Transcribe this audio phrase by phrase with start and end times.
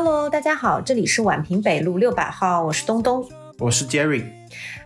[0.00, 4.22] Hello，大家好，这里是宛平北路六百号，我是东东，我是 Jerry。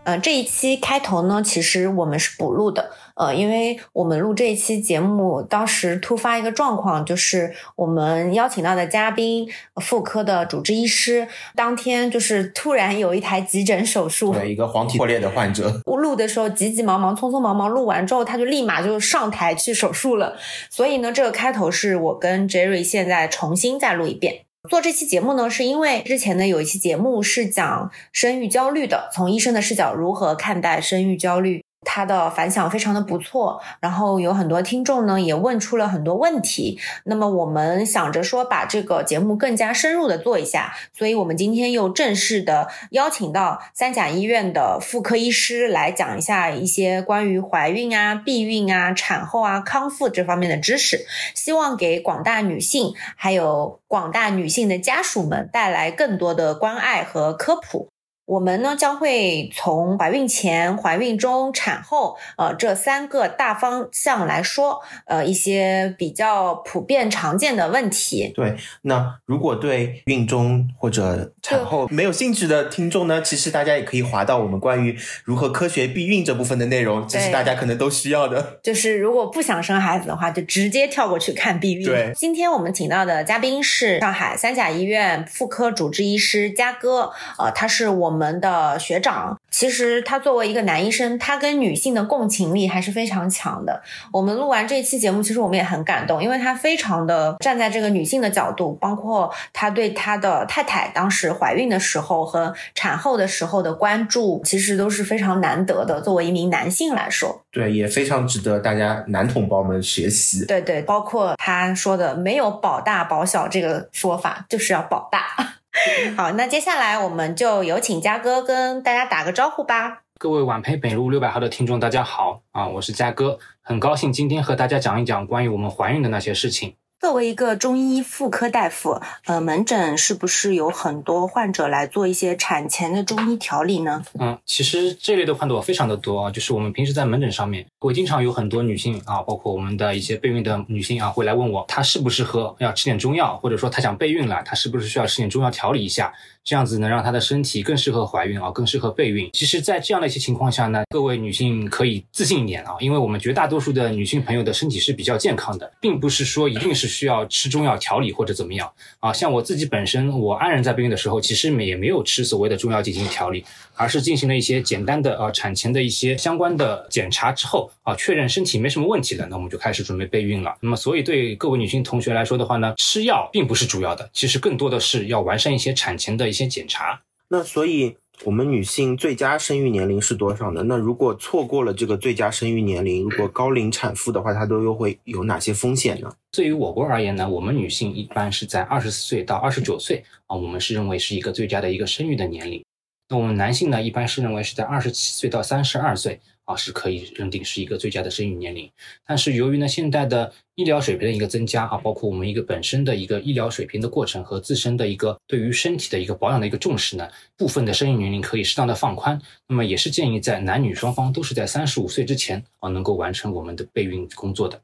[0.05, 9.47] 呃，这一期开头呢，其实我们是补录的，呃，因为我们录这一期节目，当时突发一个状况，就是我们邀请到的嘉宾，
[9.83, 20.39] 妇科的主治医师，当天就是突然有一台急诊手术，对一个黄体破裂的患者， 录的时候急急忙忙、匆匆忙忙录完之后，他就立马就上台去手术了，
[20.71, 24.47] 所以呢，这个开头是我跟 Jerry 现在重新再录一遍。
[24.71, 31.62] 做这期节目呢，是因为之前呢有一期节目是讲生育焦虑的，从医生的视角如何看待生育焦虑。
[31.85, 36.79] 它的反响非常的不错，然后有很多听众呢也问出了很多问题。
[37.05, 51.05] 那么我们想着说把这个节目更加深入的做一下，所以我们今天又正式的邀请到三甲医院的妇科医师来讲一下一些关于怀孕啊、避孕啊、产后啊、康复这方面的知识，
[51.35, 57.92] 希望给广大女性还有广大女性的家属们带来更多的关爱和科普。
[58.25, 68.33] 我们呢将会从怀孕前、怀孕中、产后，呃这三个大方向来说，呃一些比较普遍常见的问题。
[68.33, 78.61] 对，那如果对孕中或者产后没有兴趣的听众呢，其实大家也可以划到我们关于如何科学避孕这部分的内容，这是大家可能都需要的。
[78.63, 81.85] 就是如果不想生孩子的话，就直接跳过去看避孕。
[81.85, 88.12] 对，今天我们请到的嘉宾是上海三甲医院妇科主治医师嘉哥，呃，他是我。
[88.13, 93.83] 我们的学长，其实他作为一个男医生，他跟女性的共情力还是非常强的。
[94.13, 106.03] 我们录完这期节目，其实我们也很感动，因为他非常的站在这个女性的角度，包括他对他的太太当时怀孕的时候和产后的时候的关注，其实都是非常难得的。
[106.03, 110.45] 作为一名男性来说，对，也非常值得大家男同胞们学习。
[110.45, 115.62] 对对，包括他说的没有保大保小这个说法，就是要保大。
[116.17, 120.03] 好，那接下来我们就有请嘉哥跟大家打个招呼吧。
[120.19, 126.75] 各位晚培北路六百号的听众，大家好啊，我是嘉哥，很高兴今天和大家讲一讲关于我们怀孕的那些事情。
[127.03, 134.05] 作为一个中医妇科大夫，呃，门诊是不是有很多患者来做一些产前的中医调理呢？
[134.21, 146.15] 嗯，其实这类的患者非常的多啊，就是我们平时在门诊上面会经常有很多女性啊，包括我们的一些备孕的女性啊，会来问我，她适不适合要吃点中药，或者说她想备孕了，她是不是需要吃点中药调理一下？
[146.45, 149.31] 这样子能让她的身体更适合怀孕啊，更适合备孕。
[149.33, 159.13] 其实，在这样的一些情况下呢，各位女性可以自信一点啊，因为我们绝大多数的女性朋友的身体是比较健康的，并不是说一定是需要吃中药调理或者怎么样啊。
[159.13, 170.57] 像我自己本身，我安人在备孕的时候，其实也没有吃所谓的中药进行调理，而是进行了一些简单的呃产前的一些相关的检查之后啊，确认身体没什么问题了，那我们就开始准备备孕了。
[170.61, 176.32] 那么，所以对各位女性同学来说的话呢，吃药并不是主要的，其实更多的是要完善一些产前的。
[176.33, 177.95] 一些检查，那所以
[178.25, 180.63] 我们女性最佳生育年龄是多少呢？
[180.65, 186.11] 那如果错过了这个最佳生育年龄，如果高龄产妇的话，她都又会有哪些风险呢？
[186.33, 192.65] 对于我国而言呢，我们女性一般是在二十四岁到二十九岁啊，我们是认为是一个最佳的一个生育的年龄。
[193.11, 196.19] 那我们男性呢，一般是认为是在二十七岁到三十二岁。
[196.45, 198.71] 啊，是可以认定是一个最佳的生育年龄，
[199.07, 214.61] 但是由于呢现代的医疗水平的一个增加啊，包括我们一个本身的一个医疗水平的过程和自身的一个对于身体的一个保养的一个重视呢，部分的生育年龄可以适当的放宽，那么也是建议在男女双方都是在三十五岁之前啊能够完成我们的备孕工作的。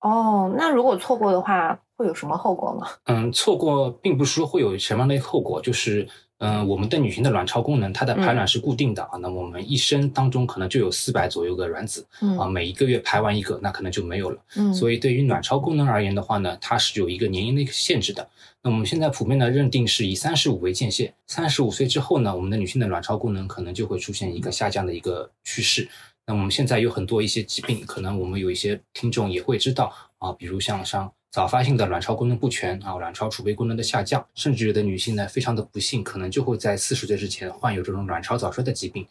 [0.00, 2.86] 哦，那如果错过的话，会有什么后果吗？
[3.04, 6.06] 嗯，错过并不是说会有什么样的后果，就是。
[6.38, 9.16] 嗯，我们的女性的卵巢功能，它的排卵是固定的啊。
[9.22, 12.06] 那我们一生当中可能就有四百左右个卵子，
[12.38, 14.38] 啊，每一个月排完一个，那可能就没有了。
[14.56, 18.28] 嗯，所以对于卵巢功能而言的话呢，它是有一个年龄的一个限制的。
[18.62, 25.88] 那我们现在普遍的认定是以三十五为界限，三十五岁之后呢，我们的女性的卵巢功能可能就会出现一个下降的一个趋势。
[26.26, 31.10] 那我们现在有很多一些疾病，可能我们有一些听众也会知道啊，比如像像。
[31.36, 39.06] 早发性的卵巢功能不全啊，卵巢储备功能的下降，甚至有的女性呢，非常的不幸，可能就会在四十岁之前患有这种卵巢早衰的疾病，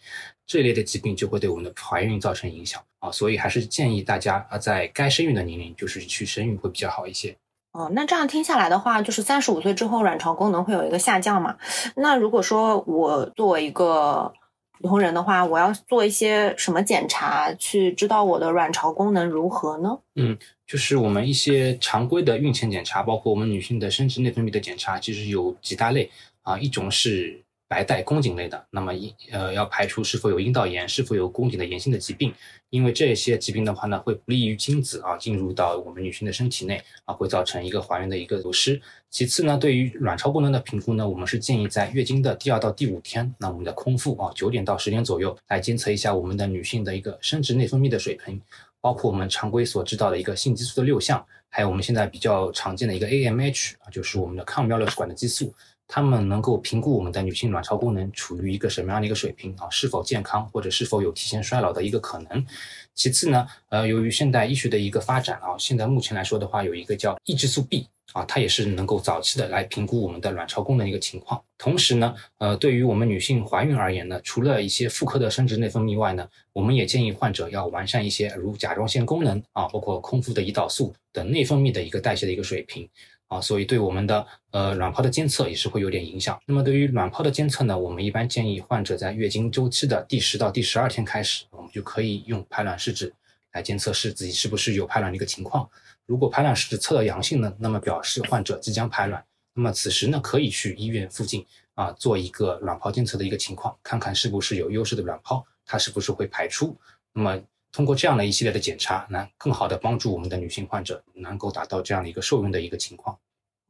[0.48, 7.38] 这一类的疾病就会对我们的怀孕造成影响啊，所以还是建议大家啊，在该生育的年龄就是去生育会比较好一些。
[7.74, 11.58] 哦，那这样听下来的话，就是三十五岁之后卵巢功能会有一个下降嘛？
[11.96, 14.34] 那如果说我作为一个
[14.82, 20.00] 普通人的话，我要做一些什么检查去知道我的卵巢功能如何呢？
[20.16, 20.38] 嗯。
[20.68, 26.10] 就是我们一些常规的孕前检查，包括我们女性的生殖内分泌的检查，其实有几大类
[26.42, 26.58] 啊。
[26.58, 27.40] 一种是
[27.76, 32.34] 白带宫颈类的，那么阴呃要排除是否有阴道炎，是否有宫颈的炎性的疾病，
[32.70, 38.82] 因为这些疾病的话呢，会不利于精子啊进入到我们女性的身体内啊，会造成一个怀孕的一个流失。
[39.10, 48.42] 其次呢，对于卵巢功能的评估呢，我们是建议在月经的第二到第五天，那我们的空腹啊九点到十点左右来监测一下我们的女性的一个生殖内分泌的水平，
[48.80, 55.54] 包括我们常规所知道的一个性激素的六项，还有我们现在比较常见的一个 AMH 啊，就是我们的抗苗勒管的激素。
[55.88, 59.70] 他们能够评估我们的女性卵巢功能处于一个什么样的一个水平啊？
[59.70, 62.46] 是否健康，或者是否有提前衰老的一个可能？
[62.94, 71.42] 其次呢，呃，由于现代医学的一个发展啊，现在目前来说的话，有一个叫抑制素 B 啊，它也是能够早期的来评估我们的卵巢功能一个情况。
[71.58, 82.90] 同时呢，呃，对于我们女性怀孕而言呢，除了一些妇科的生殖内分泌外呢，我们也建议患者要完善一些如甲状腺功能啊，包括空腹的胰岛素等内分泌的一个代谢的一个水平。
[83.28, 86.40] 啊，所以对我们的呃卵泡的监测也是会有点影响。
[86.46, 93.14] 那么对于卵泡的监测呢，我们一般建议患者在月经周期的第十到第十二天开始，我们就可以用排卵试纸
[93.54, 95.70] 来监测是自己是不是有排卵的一个情况。
[96.06, 99.26] 如果排卵试纸测到阳性呢，那么表示患者即将排卵。
[99.56, 106.78] 那么此时呢，可以去医院附近啊做一个卵泡监测的一个情况，看看是不是有优势的卵泡，它是不是会排出。
[107.14, 107.42] 那么
[107.76, 113.20] 通过这样的一系列的检查，能更好的帮助我们的女性患者能够达到这样的一个受孕的一个情况。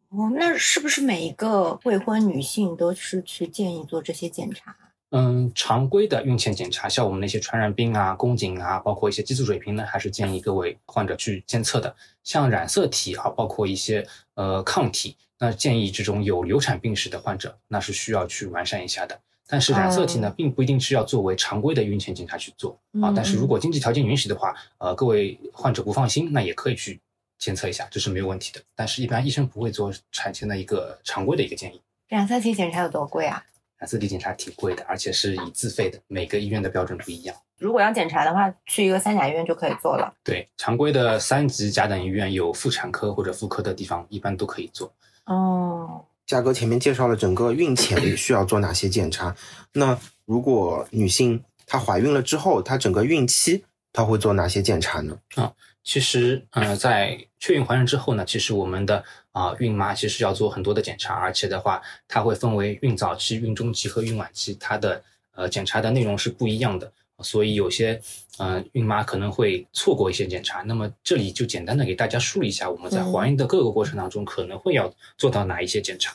[0.09, 4.75] 哦，那是不是每一个未婚女性都是去建议做这些检查？
[5.09, 11.95] 嗯，常规的孕前检查，像我们那些传染病啊、宫颈啊，包括一些激素水平呢，还是建议各位患者去监测的。
[12.23, 14.05] 像染色体啊，包括一些
[14.35, 19.19] 呃抗体，那建议这种有流产病史的患者，那是需要去完善一下的。
[19.47, 23.13] 但是染色体呢，并不一定是要作为常规的孕前检查去做啊。
[23.15, 26.99] 但是如果经济条件允许的话，呃，各位患者不放心，那也可以去
[27.37, 28.61] 监测一下，这是没有问题的。
[28.75, 31.79] 但是，一般医生不会做产前的一个常规的一个建议。
[32.07, 33.43] 染色体检查有多贵啊？
[33.77, 37.35] 染色体检查挺贵的，而且是以自费的，每个医院的标准不一样。
[37.59, 40.11] 如果要检查的话，去一个三甲医院就可以做了。
[40.23, 44.91] 对，常规的三级甲等医院有妇产科或者妇科的地方，一般都可以做。
[45.25, 46.03] 哦。
[46.25, 49.35] 嘉哥前面介绍了整个孕前 需要做哪些检查，
[49.73, 53.63] 那如果女性她怀孕了之后，她整个孕期
[53.93, 55.17] 她会做哪些检查呢？
[55.35, 65.03] 啊，其实，呃，在确孕怀孕之后呢，其实我们的啊孕妈其实要做很多的检查，而且的话，它会分为孕早期、孕中期和孕晚期，它的
[65.35, 66.91] 呃检查的内容是不一样的。
[67.23, 67.99] 所以有些，
[68.37, 70.61] 呃，孕妈可能会错过一些检查。
[70.63, 76.13] 那么这里就简单的给大家梳理一下，我们在怀孕的各个过程当中可能会要做到哪一些检查。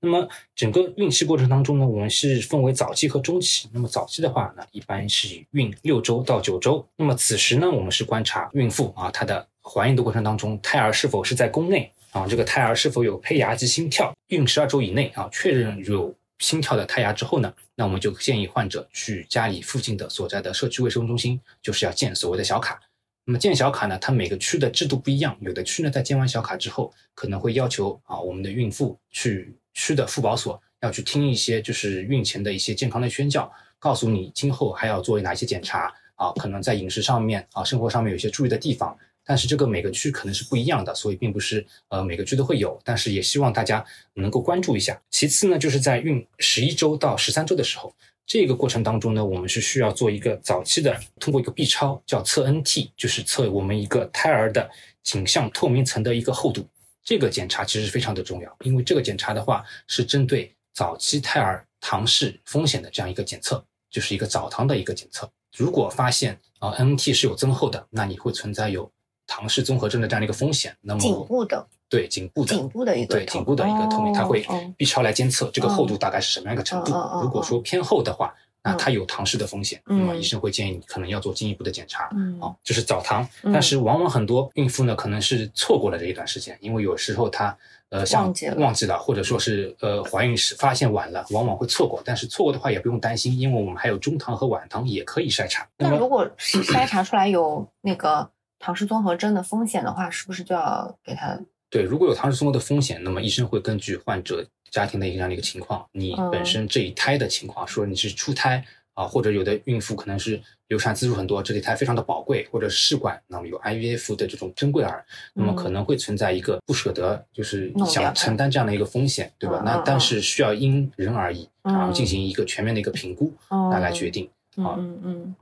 [0.00, 3.68] 那么整个孕期过程当中呢，我们是分为早期和中期。
[3.72, 6.86] 那么早期的话呢，一般是孕六周到九周。
[6.94, 14.14] 那么此时呢，我们是观察孕妇啊，她的怀孕的过程当中，胎儿是否是在宫内啊，这个胎儿是否有胚芽及心跳。
[14.28, 16.14] 孕十二周以内啊，确认有。
[16.38, 22.80] 心跳的胎芽之后呢，那我们就建议患者去家里附近的所在的社区卫生中心，就是要建所谓的小卡。
[23.24, 38.96] 那么建小卡呢，它每个区的制度不一样，有的区呢在建完小卡之后，可能会要求啊我们的孕妇去区的妇保所要去听一些就是孕前的一些健康的宣教，告诉你今后还要做哪些检查啊，可能在饮食上面啊生活上面有些注意的地方。
[39.28, 43.84] 但是这个每个区可能是不一样的，所以并不是呃每个区都会有，但是也希望大家
[44.14, 44.98] 能够关注一下。
[45.10, 47.94] 其次呢，就是在孕十一周到十三周的时候，
[48.26, 54.70] 这个过程当中呢，我们是需要做一个早期的，通过一个 B 超叫测 NT，就是测我们一个胎儿的
[55.02, 56.66] 颈项透明层的一个厚度。
[57.04, 65.30] 这个检查其实非常的重要，因为这个检查的话是针对早期胎儿唐氏风险的这样一个检测，就是一个早唐的一个检测。
[65.54, 68.90] 如果发现啊 NT 是有增厚的，那你会存在有。
[69.28, 74.44] 唐氏综合症的这样的一个风险，那么颈部的对颈部的颈部的一个对颈部的一个透明，它会
[74.76, 76.92] B 超来监测这个厚度大概是什么样一个程度。
[77.22, 82.04] 如果说偏厚的话，那它有唐氏的风险，那么医生会建议你可能要做进一步的检查。
[82.40, 87.56] 啊，就是早唐，但是往往很多孕妇呢可能是错过了这一段时间，因为有时候她
[87.90, 88.24] 呃像
[88.56, 92.02] 忘记了，或者说是呃怀孕时发现晚了，往往会错过。
[92.04, 95.66] 但是错过的话也不用担心，因为我们还有中唐和晚唐也可以筛查。
[95.76, 98.28] 那如果是筛查出来有那个。
[98.58, 101.38] 唐氏综合征的风险的话，是不是就要给他？
[101.70, 119.62] 对，如果有唐氏综合的风险，那么医生会根据患者家庭的一个这样的一个情况，你本身这一胎的情况，说你是初胎啊，或者有的孕妇可能是流产次数很多，这一胎非常的宝贵，或者试管那么有 IVF 的这种珍贵儿，那么可能会存在一个不舍得，就是想承担这样的一个风险，对吧？
[119.64, 123.32] 那但是需要因人而异，然后进行一个全面的一个评估，
[123.70, 124.74] 来来决定啊。
[124.78, 125.34] 嗯嗯。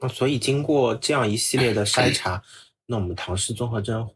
[0.00, 2.42] 那所以经过这样一系列的筛查，
[2.86, 4.08] 那我们唐氏综合征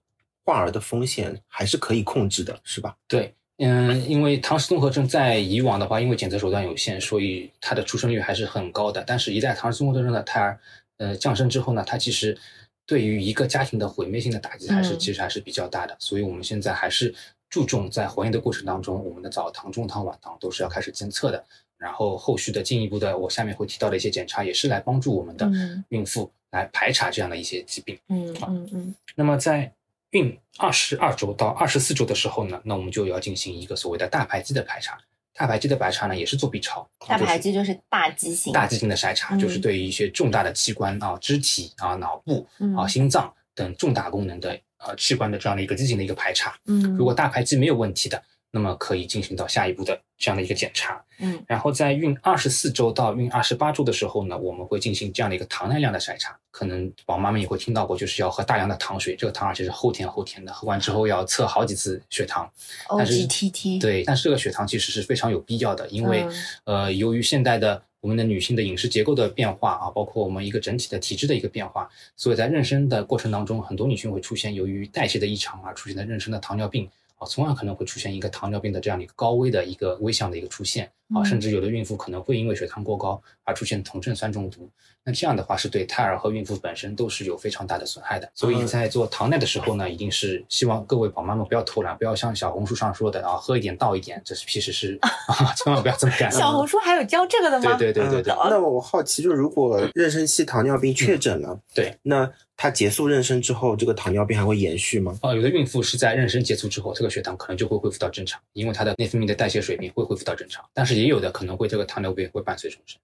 [0.44, 2.96] 患儿的风险还是可以控制的，是吧？
[3.08, 9.02] 对，嗯，因为唐氏综合征在以往的话，因为检测手段有限，所以它的出生率还是很高的。
[9.04, 10.60] 但是，一旦唐氏综合征的胎儿
[10.98, 12.38] 呃降生之后呢，它其实
[12.86, 15.96] 对于一个家庭的毁灭性的打击还是其实还是比较大的。
[15.98, 17.14] 所以，我们现在还是
[17.50, 21.44] 注重在怀孕的过程当中，我们的早唐、中唐、晚唐都是要开始监测的。
[21.82, 25.50] 然后，后续的进一步的，我下面会提到的一些检查，也是来帮助我们的
[25.88, 27.98] 孕妇来排查这样的一些疾病。
[28.08, 28.94] 嗯嗯嗯。
[29.16, 29.72] 那么在
[30.10, 34.96] 孕二十二周到二十四周的时候呢，那我们就要进行一个所谓的大排畸的排查。
[35.34, 36.88] 大排畸的排查呢，也是做 B 超。
[37.08, 38.52] 大排畸就是大畸形。
[38.52, 42.46] 大畸形的筛查，就是对于一些重大的器官啊、肢体啊、脑部
[42.76, 46.54] 啊、心脏等重大功能的呃器官的这样的一个畸形的一个排查。
[46.66, 46.94] 嗯。
[46.96, 48.22] 如果大排畸没有问题的。
[48.52, 56.38] 那么可以进行到下一步的这样的一个检查，嗯，然后在孕二十四周到孕二十八周的时候呢，我们会进行这样的一个糖耐量的筛查。
[56.50, 62.46] 可能宝妈们也会听到过，就是要喝大量的糖水，这个糖而且是后甜后甜的，喝完之后要测好几次血糖。
[62.88, 63.80] OGTT。
[63.80, 66.26] 对，但是这个血糖其实是非常有必要的，因为
[66.64, 76.86] 呃，由于现代的我们的女性的饮食结构的变化啊，包括我们一个整体的体质的一个变化，所以在妊娠的过程当中，很多女性会出现由于代谢的异常而出现的妊娠的糖尿病。
[77.24, 84.70] 从而可能会出现一个糖尿病的这样的一个高危的一个危象的一个出现啊，甚至有的孕妇可能会因为血糖过高而出现酮症酸中毒。
[85.04, 88.30] 那这样的话是对胎儿和孕妇本身都是有非常大的损害的。
[88.34, 96.30] 所以在做糖耐的时候呢，一定是希望各位宝妈们不要偷懒，不要像小红书上说的啊，喝一点倒一点，这是其实是 啊，千万不要这么干。
[96.32, 97.76] 小红书还有教这个的吗？
[97.76, 98.34] 对对对对对。
[98.48, 102.30] 那我好奇，就如果妊娠期糖尿病确诊了，对，那。
[102.54, 105.18] 它结束妊娠之后，这个糖尿病还会延续吗？
[105.20, 110.64] 啊，有的孕妇是在妊娠结束之后，这个血糖可能就会恢复到正常，因为她的内分泌的代谢水平会恢复到正常。
[110.72, 113.00] 但是也有的可能会这个糖尿病会伴随终身。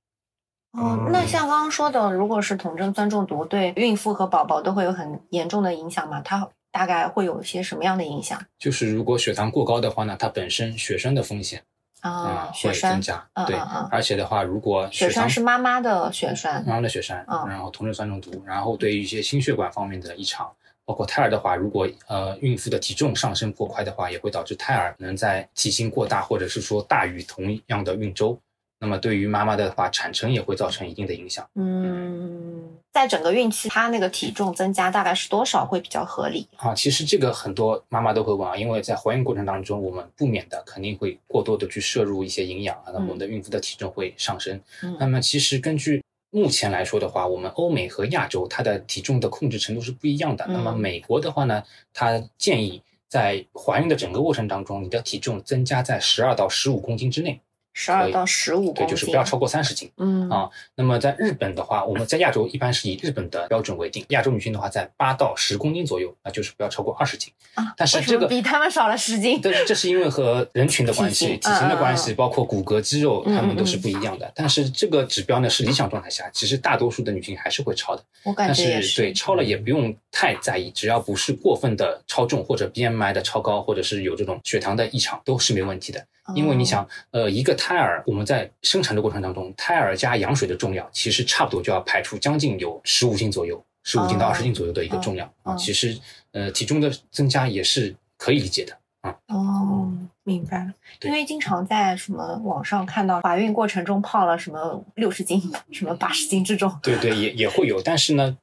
[0.72, 6.20] 哦，那像刚刚说的，如果是酮症酸中毒，对孕妇和宝宝都会有很严重的影响吗？
[6.24, 8.40] 它大概会有一些什么样的影响？
[8.58, 11.62] 就是如果血糖过高的话呢，它本身血栓的风险。
[12.00, 13.56] 啊，血栓增加，对，
[13.90, 20.48] 而且的话，如果血栓是妈妈的血栓，妈妈的血栓，然后酮症酸中毒，然后对于一些心血管方面的异常，
[20.84, 28.38] 包括胎儿的话，如果呃孕妇的体重上升过快的话，也会导致胎儿能在体型过大，或者是说大于同样的孕周。
[28.80, 31.44] 那么对于妈妈的话，产程也会造成一定的影响。
[31.54, 36.46] 嗯，在整个孕期，她那个体重增加大概是多少会比较合理？
[36.56, 44.60] 啊，其实这个很多妈妈都会问啊，因为在怀孕过程当中，我们不免的肯定会过多的去摄入一些营养啊，那我们的孕妇的体重会上升。
[45.00, 50.46] 那么其实根据目前来说的话，我们欧美和亚洲它的体重的控制程度是不一样的。
[50.46, 57.40] 那么美国的话呢，它建议在怀孕的整个过程当中，你的体重增加在十二到十五公斤之内。
[57.80, 59.88] 十二到十五公斤，对，就是不要超过三十斤。
[59.98, 64.04] 嗯啊，那么在日本的话，我们在亚洲一般是以日本的标准为定。
[64.08, 67.32] 亚洲女性的话，在八到十公斤左右，那就是不要超过二十斤。
[67.54, 69.40] 啊，但是这个比他们少了十斤。
[69.40, 74.28] 对，这是因为和人群的关系、体型的关系，包括骨骼、肌肉，他们都是不一样的。
[74.34, 78.02] 但是这个指标呢是理想状态下，其实大多数的女性还是会超的。
[78.24, 79.00] 我感觉也是。
[79.00, 86.04] 对，超了也不用太在意，只要不是过分的超重或者 BMI 的超高，或者是有这种血糖的异常，都是没问题的。
[86.34, 95.56] 因为你想，呃，一个胎儿，我们在生产的过程当中，胎儿加羊水的重量，其实差不多就要排出将近有十五斤左右，十五斤到二十斤左右的一个重量啊。
[95.56, 95.98] 其实，
[96.32, 99.16] 呃，体重的增加也是可以理解的啊。
[99.28, 99.90] 哦，
[100.24, 100.72] 明白了。
[101.02, 105.40] 因为经常在什么网上看到怀孕过程中胖了什么六十斤、
[105.72, 106.78] 什么八十斤这种。
[106.82, 108.36] 对对，也也会有，但是呢，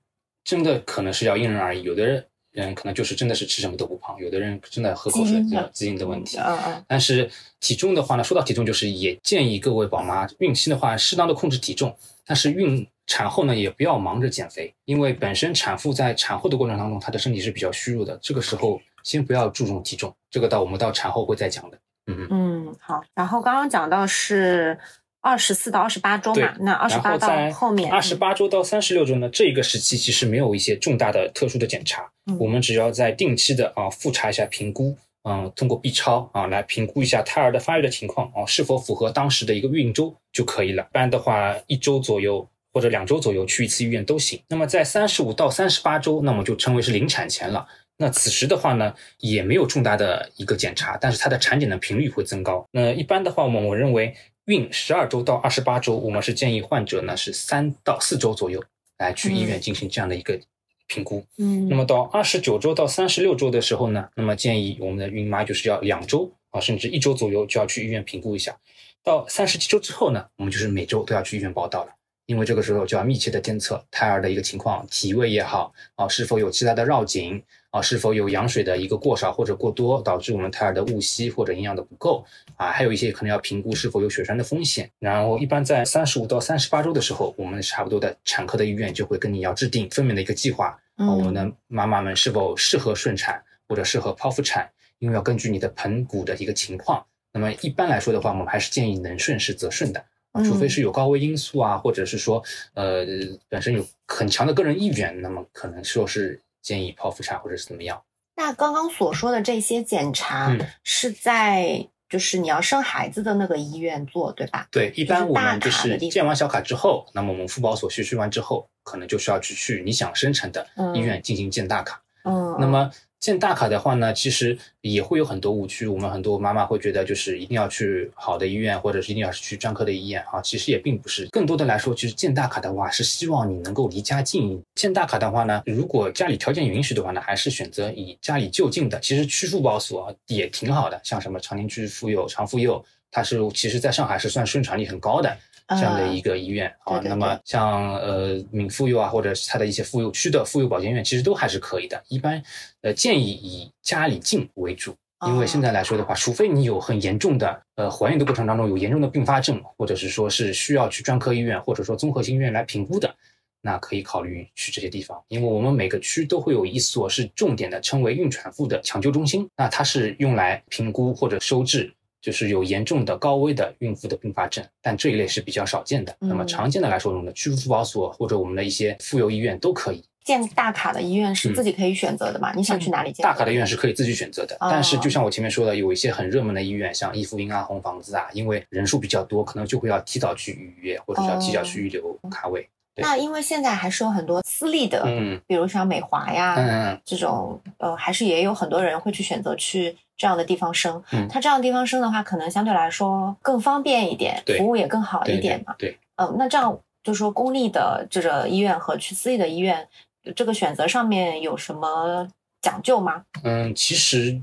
[0.43, 2.25] 真的可能是要因人而异，有的人。
[2.63, 6.37] 人可能就是真的是吃什么都不胖，有的人真的喝口水就基因的问题。
[6.37, 6.83] 嗯嗯。
[6.87, 11.95] 但是体重的话呢，说到体重，就是也建议各位宝妈孕期的话，适当的控制体重。
[12.25, 18.17] 但是孕产后呢，也不要忙着减肥，因为本身产妇在产后的过程当中，她的身体是比较虚弱的。
[18.21, 21.77] 这个时候先不要注重体重，这个到我们到产后会再讲的。
[22.07, 22.75] 嗯嗯。
[22.79, 24.79] 好，然后刚刚讲到是。
[25.25, 32.07] 二十四到二十八周嘛，那二十八到后面，二十八周到三十六周呢，这一个时期其实没有一些重大的特殊的检查，
[32.39, 34.95] 我们只要在定期的啊复查一下评估，
[35.27, 40.83] 嗯，通过 B 超啊来评估一下胎儿的发育的情况啊是否符合当时的一个孕周就可以了。
[40.83, 44.39] 一般的话，一周左右或者两周左右去一次医院都行。
[44.49, 47.65] 那么在三十五到三十八周，那么就称为是临产前了。
[47.97, 52.63] 那此时的话呢，也没有重大的一个检查，但是它的产检的频率会增高。
[52.71, 54.13] 那一般的话，我们我认为。
[54.45, 58.63] 孕十二周到二十八周，我们是建议患者呢是三到四周左右
[58.97, 60.39] 来去医院进行这样的一个
[60.87, 61.25] 评估。
[61.37, 68.55] 嗯，那么到二十九周到三十六周的时候呢，那么建议我们的孕妈就是要两周啊，甚至一周左右就要去医院评估一下。
[69.03, 71.91] 到三十七周之后呢，我们就是每周都要去医院报道了。
[72.25, 84.89] 因为这个时候就要密切的监测胎儿的一个情况，体位也好啊，是否有其他的绕颈啊，是否有羊水的一个过少或者过多，导致我们胎儿的误吸或者营养的不够啊，还有一些可能要评估是否有血栓的风险。
[84.97, 94.67] 然后一般在三十五到三十八周的时候，我们差不多的产科的医院就会跟你要制定分娩的一个计划啊，我们的妈妈们是否适合顺产或者适合剖腹产，
[94.97, 97.05] 因为要根据你的盆骨的一个情况。
[97.33, 100.03] 那么一般来说的话，我们还是建议能顺势则顺的。
[100.43, 103.05] 除非是有高危因素啊，或者是说，呃，
[103.47, 108.01] 本身有很强的个人意愿，那么可能说是建议剖腹产或者是怎么样。
[108.35, 114.67] 那刚刚所说的这些检查是在就是你要生孩子的那个医院做，对吧？
[114.71, 122.01] 对，一般我们就是建完小卡之后，那么我们妇保所续续完之后，可能就需要去去你想生产的医院进行建大卡。
[122.23, 122.91] 嗯，那么。
[123.25, 125.87] 建大卡的话呢，其实也会有很多误区。
[125.87, 130.39] 我们很多妈妈会觉得，就是一定要去好的医院，或者是一定要是去专科的医院啊。
[130.43, 131.25] 其实也并不是。
[131.31, 134.61] 更多的来说，其实建大卡的话，是希望你能够离家近。
[134.75, 138.99] 建大卡的话呢，如果家里条件允许的话呢，还是选择以家里就近的。
[138.99, 145.35] 其实区妇保所也挺好的，像什么长宁区妇幼、长妇幼，它是其实在上海是算生产力很高的。
[145.67, 152.03] 这样的一个医院啊，那么像呃闽妇幼啊，或者是它的一些妇幼区的妇幼保健院，其实都还是可以的。
[152.07, 152.41] 一般
[152.81, 154.95] 呃建议以家里近为主，
[155.25, 163.15] 因为现在来说的话，除非你有很严重的呃怀孕的过程当中有严重的并发症，或者是说是需要去专科医院或者说综合性医院来评估的，
[163.61, 165.19] 那可以考虑去这些地方。
[165.29, 171.91] 因为我们每个区都会有一所是重点的，称为孕产妇的抢救中心，那它是用来评估或者收治。
[172.25, 176.15] 就是有严重的高危的孕妇的并发症，但这一类是比较少见的。
[176.17, 182.51] 那么常见的来说，我们的区妇保所或者我们的一些妇幼医院都可以建大卡的医院是自己可以选择的嘛？
[182.55, 183.23] 你想去哪里建？
[183.23, 192.67] 大卡的医院是可以自己选择的，但是就像我前面说的，有一些很热门的医院，像易妇婴啊、红房子啊，因为人数比较多，可能就会要提早去预约，或者要提早去预留卡位。
[192.97, 201.03] 那因为现在还是有很多私立的，嗯，比如像美华呀，嗯，这种，呃，还是也有很多人会去选择去这样的地方生。
[201.11, 205.75] 嗯，它这样的地方生的话，可能相对来说更方便一点，服务也更好一点嘛。
[205.77, 209.87] 对，嗯，那这样就是说，公立的这个医院和去私立的医院，
[210.35, 212.27] 这个选择上面有什么
[212.61, 213.23] 讲究吗？
[213.43, 214.41] 嗯，其实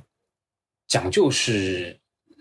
[0.86, 1.98] 讲究是，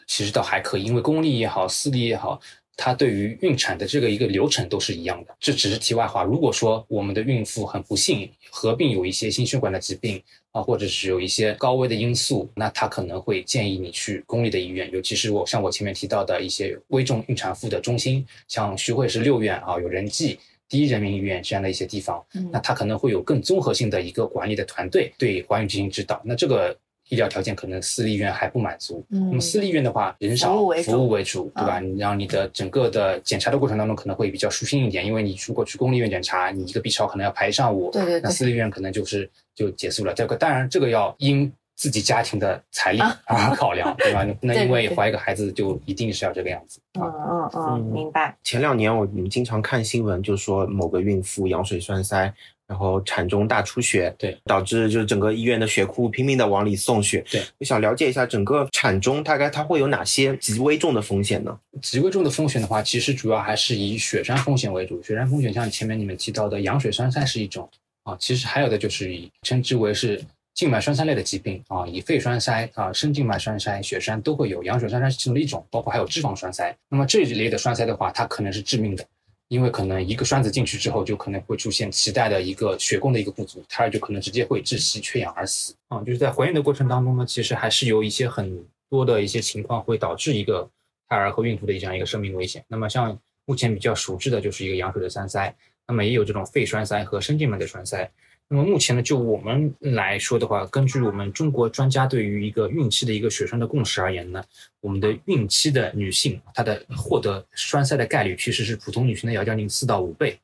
[0.08, 2.39] 其实倒还可以，因为公立也好，私立也好。
[2.78, 6.24] 它对于孕产的这个一个流程都是一样的，这只是题外话。
[6.24, 26.22] 如果说我们的孕妇很不幸合并有一些心血管的疾病啊，或者是有一些高危的因素，那他可能会建议你去公立的医院，尤其是我像我前面提到的一些危重孕产妇的中心，像徐汇市六院啊，有仁济第一人民医院这样的一些地方，那他可能会有更综合性的一个管理的团队对怀孕进行指导。
[26.24, 26.78] 那这个。
[27.12, 31.78] 医疗条件可能私立医院还不满足，那么私立医院的话人少，服务为主，对吧？
[31.78, 40.13] 你让你的整个的检查的过程当中可能会比较舒心一点，因为你如果去公立医院检查，你一个 B 超可能要排一上午，对对，那私立医院可能就是就结束了。
[40.13, 44.24] 这个当然这个要因自己家庭的财力而考量，对吧？
[44.24, 46.80] 你 不能因为怀一个孩子就一定是要这个样子。
[46.97, 48.34] 嗯嗯嗯，明白。
[48.41, 52.34] 前两年我们经常看新闻，就说某个孕妇羊水栓塞。
[52.72, 57.22] 然后产中大出血，对，导致就是整个医院的血库拼命的往里送血。
[57.30, 61.60] 对，我想了解一下整个产中大概它会有哪些极危重的风险呢？
[61.82, 65.04] 极危重的风险的话，其实主要还是以血栓风险为主。
[65.04, 67.70] 血栓风险像前面你们提到的羊水栓塞是一种
[68.04, 74.64] 啊，其实还有的就是以称之为是静脉栓塞类的疾病啊，以肺栓塞啊、深静脉栓塞、血栓都会有。
[74.64, 76.74] 羊水栓塞是其中的一种，包括还有脂肪栓塞。
[76.88, 79.06] 那么这一类的栓塞的话，它可能是致命的。
[79.52, 86.00] 因为可能一个栓子进去之后，就可能会出现脐带的一个血供的一个不足，胎儿就可能直接会窒息、缺氧而死啊。
[86.06, 90.66] 就是在怀孕的过程当中呢，其实还是有一些很多的一些情况会导致一个
[91.10, 92.64] 胎儿和孕妇的这样一个生命危险。
[92.70, 95.54] 那么像目前比较熟知的就是一个羊水的栓塞，
[95.86, 98.10] 那么也有这种肺栓塞和深静脉的栓塞。
[98.54, 104.44] 那么目前呢，就我们来说的话，根据我们中国专家对于一个孕期的一个血栓的共识而言呢，
[104.82, 110.38] 我们的孕期的女性，她的获得栓塞的概率其实是普通女性的要将近四到五倍。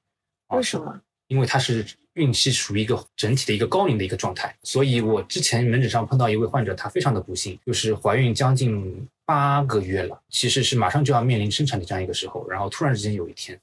[0.55, 1.01] 为什么？
[1.27, 4.55] 因为她是孕期属于一个整体的一个高龄的一个状态。
[4.63, 13.59] 所以我之前门诊上碰到一位患者，她非常的不幸，就是怀孕将近八个月了，其实是马上就要面临生产的这样一个时候，然后突然之间有一天，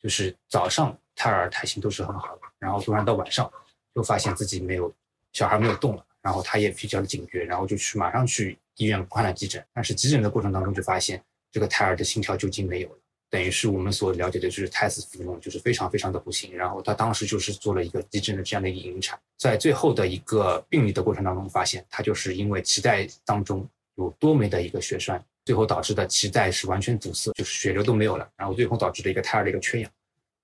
[0.00, 3.50] 就是早上胎儿胎心都是很好的，然后突然到晚上。
[3.98, 4.94] 就发现自己没有
[5.32, 9.60] 小孩没有动了，然后他也比较的警觉，然后就去马上去医院看了急诊。
[9.74, 16.56] 但是急诊的过程当中就发现这个胎儿的心跳就已经没有了，等于是我们所了解的就是胎死腹中，就是非常非常的不幸。
[16.56, 29.90] 然后他当时就是做了一个急诊的这样的一个引产，在最后的一个病理的过程当中发现，他就是因为脐带当中有多枚的一个血栓，最后导致的脐带是完全堵塞，就是血流都没有了，然后最后导致的一个胎儿的一个缺氧。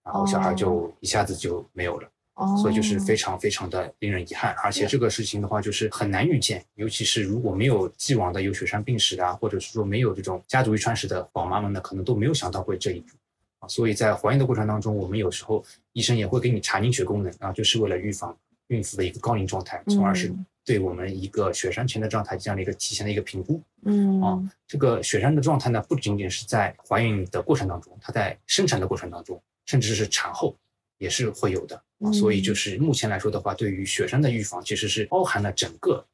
[0.04, 2.08] 然后小孩就一下子就没有了。
[2.34, 13.06] 哦，所以就是非常非常的令人遗憾，而且这个事情的话就是很难预见，尤其是如果没有既往的有血栓病史的，或者是说没有这种家族遗传史的宝妈们呢，可能都没有想到会这一步
[13.60, 13.68] 啊。
[13.68, 23.62] 所以在怀孕的过程当中，我们有时候医生也会给你查凝血功能啊，就是为了预防孕妇的一个高龄状态，从而是对我们一个血栓前的状态这样的一个提前的一个评估。
[23.84, 30.52] 嗯啊，这个血栓的状态呢，不仅仅是在怀孕的过程当中，它在生产的过程当中，甚至是产后。
[30.98, 36.04] 也是会有的啊，所以就是目前来说的话，对于血栓的预防，其实是包含了整个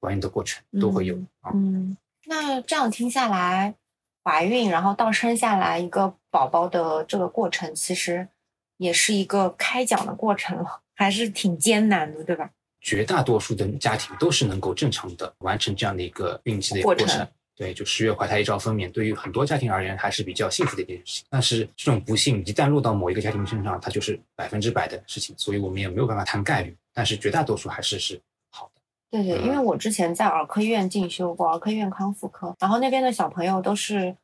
[0.00, 1.50] 怀孕的过程都会有啊。
[1.54, 3.74] 嗯，那这样听下来，
[4.22, 8.28] 怀孕然后到生下来一个宝宝的这个过程，其实
[8.76, 12.50] 也是一个开讲的过程了，还是挺艰难的，对吧？
[12.80, 17.26] 绝大多数的家庭都是能够正常的完成这样的一个孕期的一个过程。
[17.58, 21.26] 对，就十月怀胎一朝分娩，对于很多家庭而言还是比较幸福的一件事情。
[21.28, 26.76] 但是这种不幸一旦落到某一个家庭身上，它就是百分之百的事情，所以我们也没有办法谈概率。
[26.94, 28.80] 但是绝大多数还是是好的。
[29.10, 34.14] 对对，因为我之前在儿科医院进修过，儿科医院康复科，然后那边的小朋友都是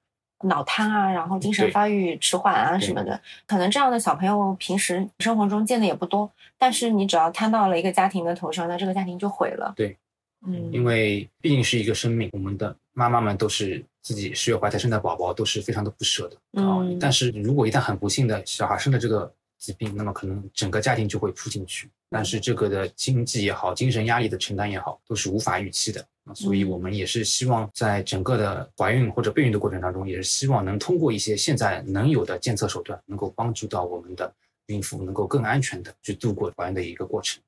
[0.44, 9.72] 脑瘫啊，然后精神发育迟缓啊什么的，可能这样的小朋友平时生活中见的也不多，但是你只要摊到了一个家庭的头上，那这个家庭就毁了。
[9.74, 9.96] 对。
[10.46, 16.80] 嗯，因为毕竟是一个生命，我们的妈妈们都是自己十月怀胎生的宝宝，都是非常的不舍的啊。
[16.98, 21.90] 但是如果一旦很不幸的小孩生了这个疾病，那么可能整个家庭就会扑进去。
[22.08, 26.04] 但是这个的经济也好，精神压力的承担也好，都是无法预期的
[26.34, 34.32] 所以我们也是希望在整个的怀孕或者备孕的过程当中，也是希望能通过一些现在能有的监测手段，能够帮助到我们的
[34.66, 37.42] 孕妇能够更安全的去度过怀孕的一个过程。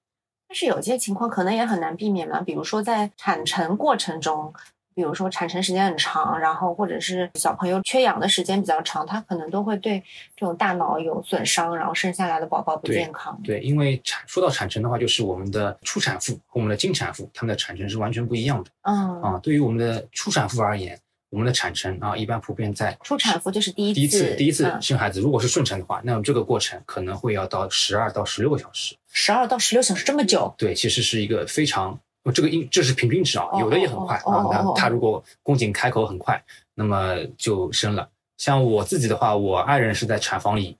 [0.49, 4.53] 但是有些情况可能也很难避免嘛，比如说在产程过程中，
[4.97, 10.03] 比如说产程时间很长，然后或者是小朋友缺氧的时间比较长，他可能都会对
[10.35, 13.39] 这种大脑有损伤，然后生下来的宝宝不健康。
[13.45, 18.71] 对，因为产说到产程的话，就是我们的初产妇和我们的经产妇，他们的产程是完全不一样的。
[18.83, 20.99] 嗯啊，对于我们的初产妇而言。
[21.29, 28.95] 我们的产程啊，一般普遍在初产妇就是第一第一次第一次生孩子，如果是顺产的话，那么这个过程可能会要到十二到十六个小时。
[29.11, 30.55] 十二到十六小时这么久？
[30.57, 31.99] 对，其实是一个非常
[32.33, 34.45] 这个应这是平均值啊，有的也很快啊。
[34.51, 36.43] 那他如果宫颈开口很快，
[36.75, 38.09] 那么就生了。
[38.37, 40.77] 像我自己的话，我爱人是在产房里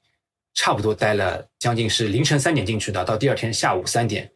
[0.55, 4.31] 差不多待了将近是凌晨三点进去的，到第二天下午三点。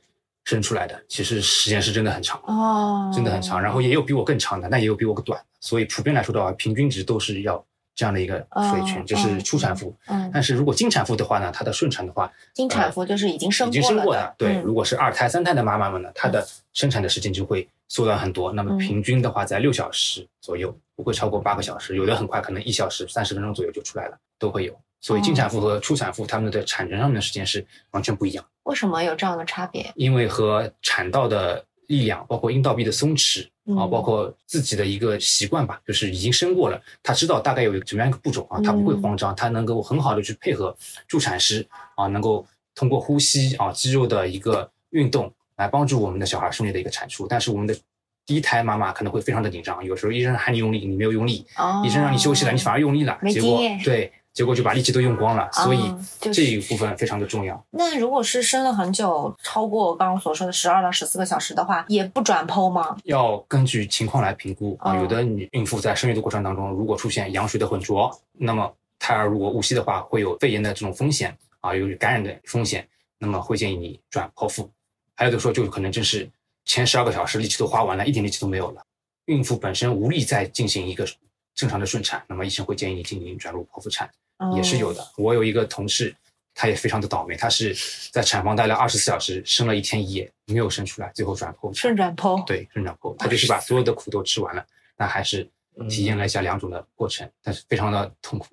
[0.45, 3.61] 生出来的其实时间是真的很长哦，真的很长。
[3.61, 5.47] 然后也有比我更长的，那也有比我短的。
[5.61, 7.63] 所以普遍来说的话，平均值都是要
[7.95, 9.95] 这样的一个水群，就是初产妇。
[10.07, 14.35] 嗯，但是如果经产妇的话呢，她的顺产的话，经产妇就是已经生已经生过的。
[14.39, 18.53] 对，如果是二胎、三胎的妈妈们呢，她的生产的时间就会缩短很多。
[18.53, 21.97] 那么平均的话，在六小时左右，不会超过八个小时。
[21.97, 24.75] 有的很快，可能一小时三十分钟左右就出来了，都会有。
[25.03, 28.45] 所以经产妇和初产妇他们的产程上面的时间是完全不一样。
[28.65, 29.91] 为什么有这样的差别？
[29.95, 33.45] 因为和产道的力量，包括阴道壁的松弛
[33.77, 40.75] 啊，包括自己的一个习惯吧，就是已经生过了，他知道大概有一个怎么样一个步骤啊，他不会慌张，他能够很好的去配合
[41.09, 47.27] 助产师啊，能够通过呼吸啊、肌肉的一个运动来帮助我们的小孩顺利的一个产出。
[47.27, 47.77] 但是我们的
[48.25, 51.45] 第一胎妈妈可能会非常的紧张，有时候医生喊你用力，你没有用力；
[51.85, 54.13] 医生让你休息了，你反而用力了，结果对。
[54.33, 57.63] 结果就把力气都用光了，所以这一部分非常的重要。
[57.71, 62.97] 那如果是生了很久，超过我刚刚所说的十二到十四个小时的话，也不转剖吗？
[63.05, 64.97] 要根据情况来评估啊。
[64.97, 72.87] 有的女孕妇在生育的过程当中，如果出现羊水的混浊，那么胎儿如果误吸的话，会有肺炎的这种风险啊，有感染的风险，
[73.19, 74.71] 那么会建议你转剖腹。
[75.17, 76.31] 还有的说，就可能正是
[76.65, 78.83] 前十二个小时力气都花完了，一点力气都没有了，
[79.25, 81.05] 孕妇本身无力再进行一个。
[81.55, 84.09] 正常的顺产，那么医生会建议你进行转入剖腹产，
[84.57, 85.07] 也是有的。
[85.17, 86.15] 我有一个同事，
[86.55, 87.77] 他也非常的倒霉，他是
[88.11, 91.73] 在产房待了二十四小时，生了一天一夜，没有生出来，最后转剖。
[91.75, 94.65] 顺转剖，对，顺转剖，他就是把所有的苦都吃完了，
[94.97, 95.47] 但还是
[95.89, 98.47] 体验了一下两种的过程，但是非常的痛苦。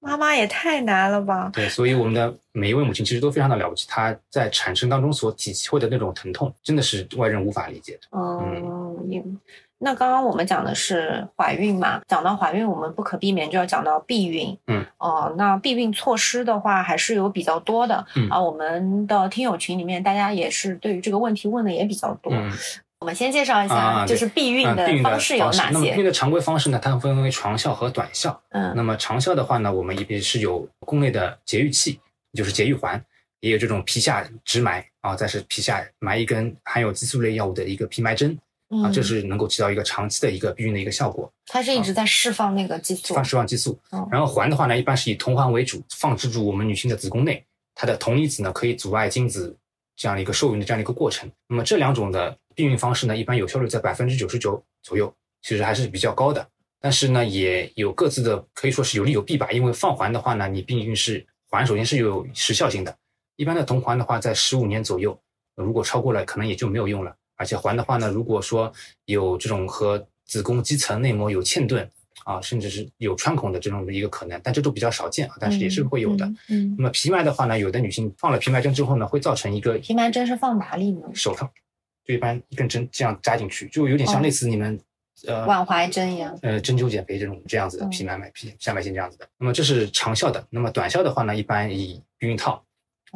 [0.00, 1.48] 妈妈也太难了吧？
[1.52, 8.08] 对，所以我们的每一位母亲其实都非常的了不起，她在产生当中所体会的那种疼痛，真的是外人无法理解的。
[8.12, 9.38] 嗯。
[9.84, 14.56] 那刚刚我们讲的是怀孕嘛，讲到怀孕，我们不可避免就要讲到避孕。
[14.68, 18.06] 嗯，哦，那避孕措施的话还是有比较多的。
[18.14, 22.32] 嗯啊，我们的听友群里面，大家也是对于这个问题问的也比较多。
[22.32, 22.48] 嗯，
[23.00, 25.70] 我们先介绍一下，就是避孕的方式有哪些？
[25.72, 26.78] 那么避孕的常规方式呢？
[26.80, 28.40] 它分为长效和短效。
[28.50, 31.98] 嗯，那么长效的话呢，我们一边是有宫内的节育器，
[32.34, 33.04] 就是节育环，
[33.40, 38.38] 也有这种皮下直埋啊，再是皮下埋一根含有激素类药物的一个皮埋针。
[38.82, 41.30] 啊，这是能够起到一个长期的一个避孕的一个效果。
[41.46, 43.78] 它是一直在释放那个激素，放释放激素。
[44.10, 49.54] 然后环的话呢，一般是以铜环为主，放置住我们女性的子宫内，它的铜离子呢可以阻碍精子
[49.96, 51.30] 这样的一个受孕的这样的一个过程。
[51.48, 56.46] 那么这两种的避孕方式呢，一般有效率在百分之九十九左右，其实还是比较高的。
[56.80, 59.50] 但是呢，也有各自的可以说是有利有弊吧。
[59.52, 62.96] 因为放环的话呢，你避孕是环，首先是有时效性的。
[63.36, 65.18] 一般的铜环的话，在十五年左右，
[65.54, 67.14] 如果超过了，可能也就没有用了。
[67.42, 68.72] 而且环的话呢，如果说
[69.06, 71.90] 有这种和子宫肌层内膜有嵌顿
[72.24, 76.24] 啊，甚至是有穿孔的这种的一个可能，但这都比较少见啊，但是也是会有的。
[76.48, 76.72] 嗯。
[76.78, 81.08] 那么皮埋的话呢，有的女性放了皮埋针之后呢，会造成一个皮埋针是放哪里呢？
[81.12, 81.50] 手上，
[82.06, 84.78] 就一般一根针这样扎进去，就有点像类似你们。
[85.26, 89.28] 呃，腕怀针一样，呃，针灸减肥这种这样子的皮埋脉皮下埋线这样子的。
[89.38, 92.64] 那么这是长效的，那么短效的话呢，一般以避孕套，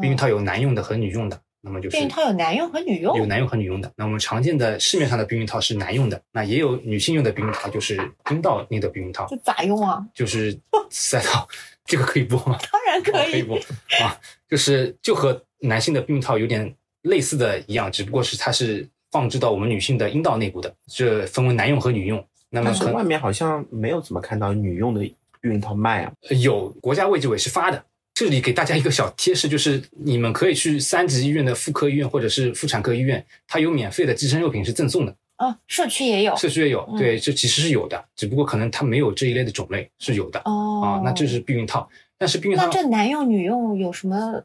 [0.01, 1.41] 避孕套有男用的和女用的。
[1.67, 3.93] 那么就是避孕套有男用和女用，有男用和女用的。
[3.97, 7.97] 那我们常见的市面上的避孕套是男用的，那也有女性用的避孕套，就是
[8.31, 9.27] 阴道内的避孕套。
[9.29, 10.03] 这咋用啊？
[10.15, 11.47] 就是塞到，
[11.85, 12.57] 这个可以播吗？
[12.73, 13.59] 当然可以，可以播
[14.01, 14.19] 啊。
[14.49, 18.89] 就是就和男性的避孕套有点类似的一样，只不过是它是。
[19.13, 22.23] 放置到我们女性的阴道内部的，这分为男用和女用。
[22.51, 26.13] 那么外面好像没有怎么看到女用的避孕套卖啊？
[26.43, 27.83] 有，国家卫计委是发的。
[28.17, 35.15] 这里给大家一个小贴士，就是你们可以去三级医院的妇科医院或者是妇产科医院，它有免费的计生用品是赠送的。
[35.37, 36.89] 啊，社区也有，社区也有。
[36.97, 40.41] 对，这其实是有的，只不过可能它没有这一类的种类是有的。
[40.47, 44.43] 哦，啊，那这是避孕套，但是避孕套那这男用女用有什么？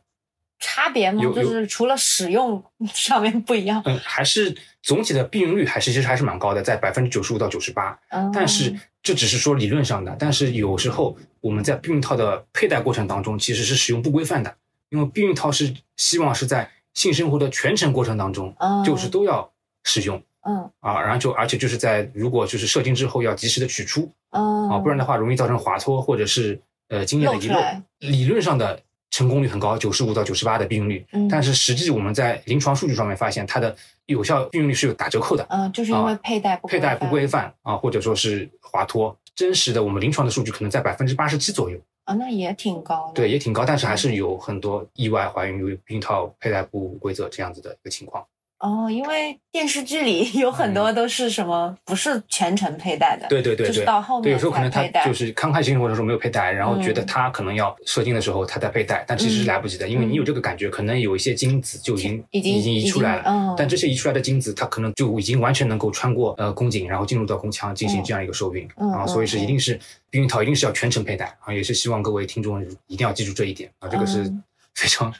[0.62, 1.21] 差别吗？
[1.21, 8.00] 就是除了使用 上面不一样，嗯，还是总体的避孕率还是其实还是蛮高的，在百分之九十五到九十八。
[8.32, 14.56] 但是这只是说理论上的，但是有时候我们在避孕套的佩戴过程当中其实是使用不规范的，
[14.89, 19.52] 因为避孕套是希望是在性生活的全程过程当中，就是都要
[19.84, 27.60] 使用，嗯啊，然后就而且就是在如果就是射精之后要及时的取出，啊，不然的话容易造成滑脱或者是呃精液的遗漏。
[27.97, 28.80] 理论上的。
[29.12, 31.06] 成功率很高，九十五到九十八的避孕率。
[31.12, 33.76] 嗯，但是实际我们在临床数据上面发现，它的
[34.08, 35.45] 有效避孕率是有打折扣的。
[35.50, 39.15] 嗯，就是因为佩戴不佩戴不规范啊，或者说是滑脱。
[39.36, 41.78] 真实的我们临床的数据可能在百分之八十七左右。
[42.06, 43.13] 啊，那也挺高的。
[43.13, 48.26] 对，也挺高，但是还是有很多意外怀孕，因为避孕套佩戴不规则这样子的一个情况。
[48.62, 69.80] 哦，因为电视剧里有很多都是什么不是全程佩戴的，对对对，就是到后面对有时候可能他就是刚开始或者说没有佩戴，然后觉得他可能要射精的时候他在佩戴，但其实是来不及的，因为你有这个感觉，可能有一些精子就已经已经已经移出来了，但这些移出来的精子它可能就已经完全能够穿过呃宫颈，然后进入到宫腔进行这样一个受孕啊，所以是一定是
[70.12, 74.32] 避孕套一定是要全程佩戴啊，也是希望各位听众一定要记住这一点啊，这个是
[74.76, 75.12] 非常。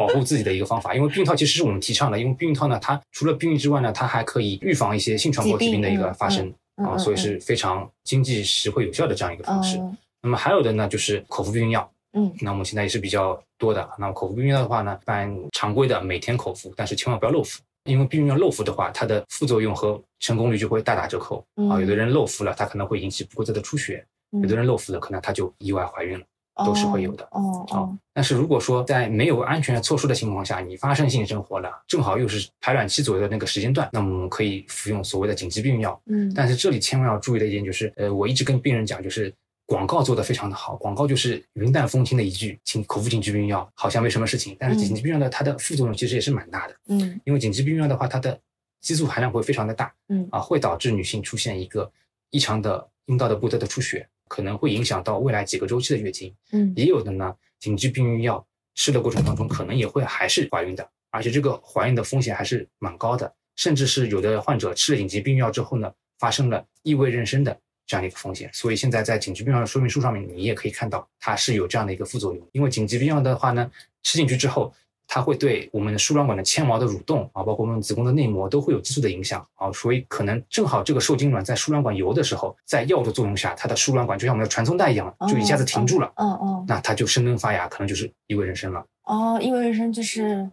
[0.00, 9.78] 保护自己的一个方法，因为避孕套其实是我们提倡的，因为避孕套呢，它除了避孕之外呢，它还可以预防一些性传播疾病的一个发生啊，所以是非常经济实惠有效的这样一个方式。
[10.22, 13.86] 那么还有的呢，就是口服避孕药，嗯，那我们现在也是比较多的。
[13.98, 21.78] 那么口服避孕药的话呢，一般常规的每天口服，但是千万不要漏服，因为避孕药漏服的话，它的副作用和成功率就会大打折扣啊。
[21.78, 24.02] 有的人漏服了，它可能会引起不规则的出血；
[24.42, 26.24] 有的人漏服了，可能他就意外怀孕了。
[26.64, 36.00] 都是会有的哦哦，但是如果说在没有安全措施的情况下，你发生性生活了，正好又是排卵期左右的那个时间段，那么我们可以服用所谓的紧急避孕药。
[36.06, 39.32] 嗯，但是这里千万要注意的一点就是，呃，我一直跟病人讲，就是
[39.66, 44.56] 广告做的非常的好，广告就是云淡风轻的一句，请口服紧急避孕药，好像没什么事情。
[44.58, 46.74] 但是紧急避孕药的它的副作用其实也是蛮大的。
[46.88, 48.38] 嗯，因为紧急避孕药的话，它的
[48.80, 49.92] 激素含量会非常的大。
[50.08, 51.90] 嗯，啊，会导致女性出现一个
[52.30, 54.08] 异常的阴道的不得的出血。
[54.30, 68.48] 可能会影响到未来几个周期的月经，嗯，也有的呢，紧急避孕药吃的过程当中，可能也会还是怀孕的，而且这个怀孕的风险还是蛮高的，甚至是有的患者吃了紧急避孕药之后呢，发生了异位妊娠的这样的一个风险。
[68.52, 73.68] 所以现在在紧急避孕药的说明书上面，你也可以看到它是有这样的一个副作用，因为紧急避孕药的话呢，
[74.02, 74.72] 吃进去之后。
[75.12, 86.12] 它会对我们的输卵管的纤毛的蠕动啊，包括我们子宫的内膜都会有激素的影响啊，所以可能正好这个受精卵在输卵管游的时候，在药的作用下，它的输卵管就像我们的传送带一样，就一下子停住了。
[86.14, 88.86] 嗯嗯，那它就生根发芽，可能就是异位妊娠了。
[89.02, 90.48] 哦，异位妊娠就是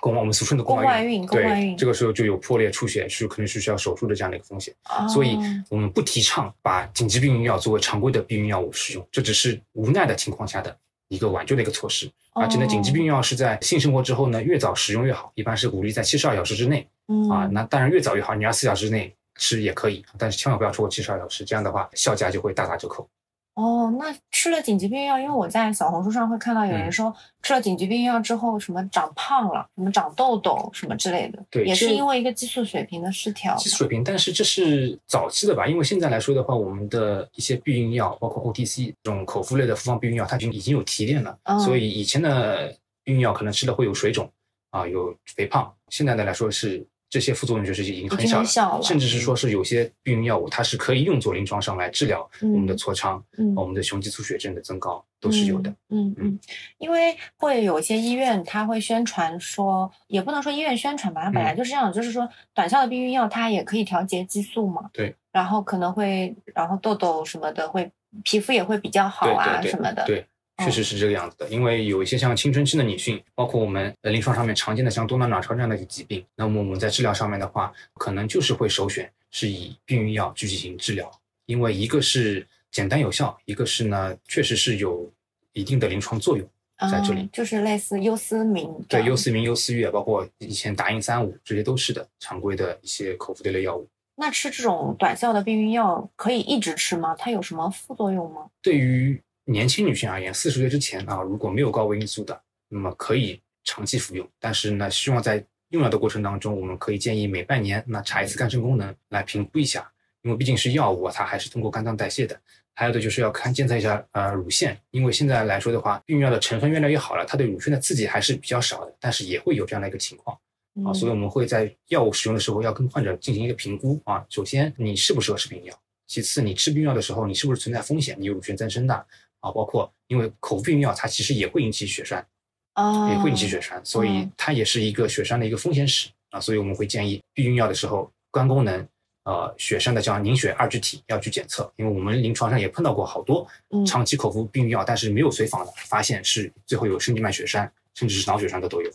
[0.00, 1.26] 宫我们俗称的宫外孕。
[1.26, 4.74] 宫外孕，这个时候就有破裂出血，是可能是需要手术的这样的一个风险。
[5.12, 10.74] 所以我们不提倡把紧急避孕药作为常规的避孕药物使用，这只是无奈的情况下的。
[11.10, 16.88] 一个挽救的一个措施，而且呢，紧急避孕药是在性生活之后呢，越早使用越好，一般是鼓励在七十二小时之内。
[17.28, 23.08] 啊，那当然越早越好，你二十四小时之内吃也可以，但是千万不要超过七十二小时，这样的话效价就会大打折扣。
[23.54, 33.54] 哦，那吃了紧急避孕药，因为我在小红书上会看到有人说吃了紧急避孕药之后什么长胖了，什么长痘痘什么之类的，对，也是因为一个激素水平的失调。
[33.56, 35.66] 激素水平，但是这是早期的吧？
[35.66, 44.30] 因为现在来说的话，我们的一些避孕药，包括 OTC 这种口服类的复方避孕药，它已经已经有提炼了，所以以前的避孕药可能吃了会有水肿
[44.70, 46.86] 啊，有肥胖，现在的来说是。
[47.10, 48.40] 这些副作用就是已经很小
[48.78, 53.22] 了，甚至是说是有些避孕药物，它是可以用作临床上来治疗我们的痤疮、
[53.56, 55.68] 我们的雄激素血症的增高，都是有的。
[55.88, 56.38] 嗯嗯，
[56.78, 64.88] 因为会有些医院它会宣传说，也不能说医院宣传吧，它本来就是这样，就是说短效的避孕药它也可以调节激素嘛。
[64.92, 65.14] 对。
[65.32, 67.90] 然后可能会，然后痘痘什么的会
[68.22, 70.04] 皮肤也会比较好啊什么的。
[70.06, 70.24] 对。
[70.64, 81.10] 确实是这个样子的，因为有一些像青春期的女性，包括我们呃临床上面常见的像多囊卵巢这样的一个疾病，那么我们在治疗上面的话，可能就是会首选是以避孕药去进行治疗，
[81.46, 85.10] 因为一个是简单有效，一个是呢确实是有
[85.52, 86.46] 一定的临床作用
[86.90, 93.86] 在这里，就是类似优思明，对优思明、优思悦，包括以前达英三五这些都是的常规的一些口服的类药物。
[94.16, 97.16] 那吃这种短效的避孕药可以一直吃吗？
[97.18, 98.46] 它有什么副作用吗？
[98.60, 99.18] 对于
[99.50, 104.24] 年轻女性而言，四十岁之前啊，如果没有高危因素的，那么可以长期服用。
[104.38, 109.90] 但是呢，希望在用药的过程当中，我们可以建议每半年那查一次肝肾功能来评估一下，
[110.22, 112.40] 因为毕竟是药物，它还是通过肝脏代谢的。
[112.74, 120.38] 还有的就是要看监测一下呃乳腺，因为现在来说的话，避孕药的成分越来越好了，它对乳腺的刺激还是比较少的，但是也会有这样的一个情况
[120.86, 124.24] 啊，所以我们会在药物使用的时候要跟患者进行一个评估啊。
[124.30, 125.74] 首先你适不适合吃避孕药，
[126.06, 129.06] 其次你吃避孕药的时候你是不是存在风险，你有乳腺增生的。
[129.40, 132.26] 啊，包括因为口服避孕药，它其实也会引起血栓，
[132.74, 136.40] 啊，也会引起血栓，所以它也是一个血栓的一个风险史啊。
[136.40, 138.86] 所以我们会建议避孕药的时候，肝功能、
[139.24, 143.46] 呃血栓的叫凝血二聚体要去检测，因为我们临床上也碰到过好多
[143.86, 148.90] 长期口服避孕药，但是没有随访的，发现是最后有深静脉血栓，甚至是脑血栓的都有。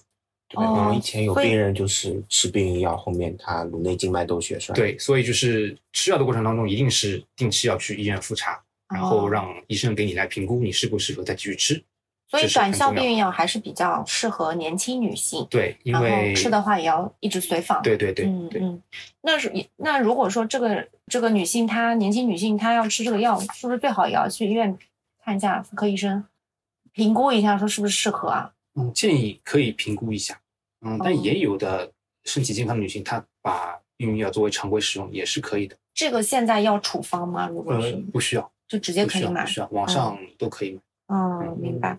[0.47, 4.75] 对，我们以前有病人就是吃避孕药，后面他颅内静脉窦血栓。
[4.75, 8.61] 对，所以就是吃药的过程当中，一定是定期要去医院复查。
[8.87, 11.83] 然后让医生给你来评估你适不适合再继续吃，
[12.27, 15.45] 所以短效避孕药还是比较适合年轻女性。
[15.49, 17.81] 对，因为吃的话也要一直随访。
[17.81, 18.81] 对对对，嗯嗯。
[19.21, 24.77] 那是那如果说这个这个女性她年轻女性她要吃这个药，是不是最好也要去医院
[25.23, 26.23] 看一下妇科医生，
[26.91, 28.51] 评估一下说是不是适合啊？
[28.75, 30.39] 嗯，建议可以评估一下。
[30.81, 31.91] 嗯，但也有的
[32.23, 35.75] 身体健康的女性，她把避孕药作为常规使用也是可以的。
[35.93, 37.47] 这个现在要处方吗？
[37.47, 38.51] 如果是不需要。
[38.67, 40.79] 就直接可以买，是啊，网上都可以买。
[41.15, 41.97] 嗯，明白。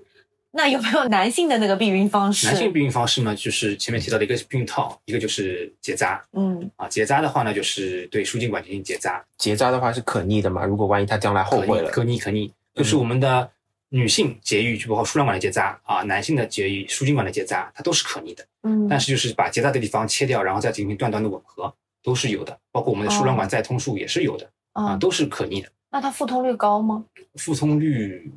[0.53, 2.47] 那有没有男性的那个避孕方式？
[2.47, 6.25] 男性避孕方式呢，就是前面提到的一个避孕套，一个就是结扎。
[6.33, 9.23] 嗯，啊，结扎的话呢，就是对输精管进行结扎。
[9.37, 10.65] 结扎的话是可逆的嘛？
[10.65, 13.51] 如果万一他将来后悔了，可逆可逆，就是我们的
[13.91, 18.43] 女性节育，就包括输卵管的结扎啊，男性的节育、输精管的结扎，它都是可逆的。
[18.63, 22.59] 嗯，但是就是把结扎的地方切掉，然后再进行断端的吻合，都是有的。
[22.73, 25.69] 包括我们的输卵管再通术也是有的啊，都是可逆的。
[25.97, 27.07] 那它复通率高吗？
[27.37, 28.31] 复通率，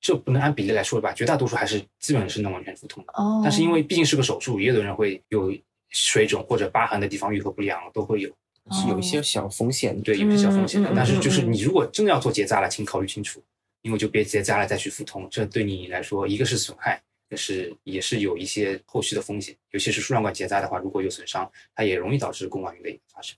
[0.00, 3.12] 这不能按比例来说吧，绝大多数还是基本是能完全复通的。
[3.14, 3.40] 哦。
[3.42, 5.52] 但是因为毕竟是个手术，也有的人会有
[5.88, 8.30] 水肿或者疤痕的地方愈合不良，都会有，
[8.70, 10.00] 是有一些小风险。
[10.00, 10.92] 对，有一些小风险的。
[10.94, 13.42] 但是就是你如果真的要做结扎了，请考虑清楚，
[13.80, 19.56] 因为就别结扎了再去复通，这对你来说一个是损害，也是也是有一些后续的风险。
[19.72, 23.36] 尤其是输卵管结扎的话，如果有损伤，它也容易导致宫外孕的一个发生。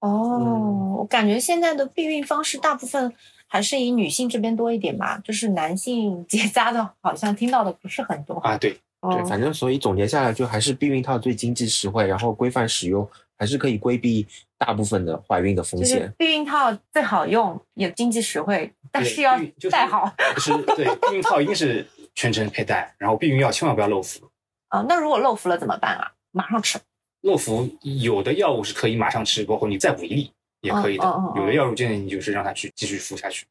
[0.00, 3.12] 哦，我感觉现在的避孕方式大部分
[3.46, 8.56] 还是以女性这边多一点吧，就是男性结扎的，好像听到的不是很多啊。
[8.58, 14.26] 对，对，反正所以总结下来，就还是避孕套最经济实惠，然后规范使用，还是可以规避
[14.58, 16.12] 大部分的怀孕的风险。
[16.18, 20.12] 避孕套最好用，也经济实惠，但是要戴好。
[20.36, 24.28] 是，对，避孕套一定是全程佩戴，然后避孕药千万不要漏服。
[24.68, 26.12] 啊，那如果漏服了怎么办啊？
[26.32, 26.78] 马上吃。
[27.26, 31.04] 诺服有的药物是可以马上吃，包括你再补一粒也可以的。
[31.34, 33.44] 有的药物建议你就是让它去继续服下去。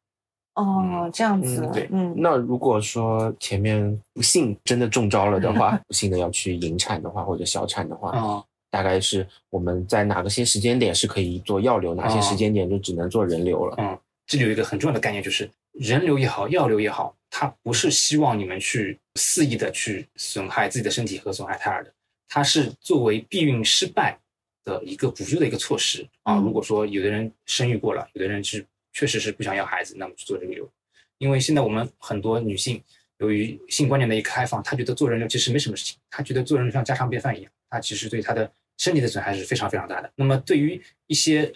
[0.54, 1.68] 哦，这样子。
[1.74, 2.14] 对，嗯。
[2.16, 13.74] 那如果说前面不幸真的中招了的话， 不幸的要去引产的话，或者小产的话，大概是我们在哪个些时间点是可以做药流，哪些时间点就只能做人流了。
[13.76, 21.92] 嗯，这里有一个很重要的概念，就是人流也好，药流也好，它不是希望你们去肆意的去损害自己的身体和损害胎儿的。
[22.28, 24.18] 它是作为避孕失败
[24.64, 26.36] 的一个补救的一个措施啊。
[26.36, 30.68] 如果说有的人生育过了，有的人是确实是不想要孩子，那么去做人流。
[31.18, 32.82] 因为现在我们很多女性
[33.18, 37.52] 由于性观念的一个开放，她觉得做人流其实没什么事情，她觉得做人流像家常便饭一样。
[37.70, 40.12] 她其实对她的身体的损害是非常非常大的。
[40.16, 41.52] 那么对于一些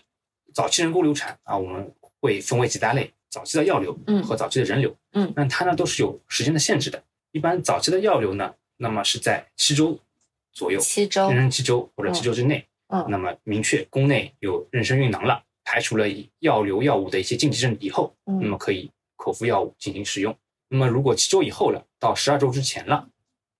[0.55, 7.03] 早期人工流产啊，我们会分为几大类早期的药流和早期的人流，嗯，那它呢都是有时间的限制的。
[7.32, 9.99] 一般早期的药流呢，那么是在七周
[10.53, 16.07] 左右，七周，妊娠七周或者七周之内，嗯，那么明确宫内有妊娠孕囊了，排除了
[16.40, 20.36] 药流药物的一些禁忌症以后，那么可以口服药物进行使用。
[20.68, 23.09] 那么如果七周以后了，到十二周之前了，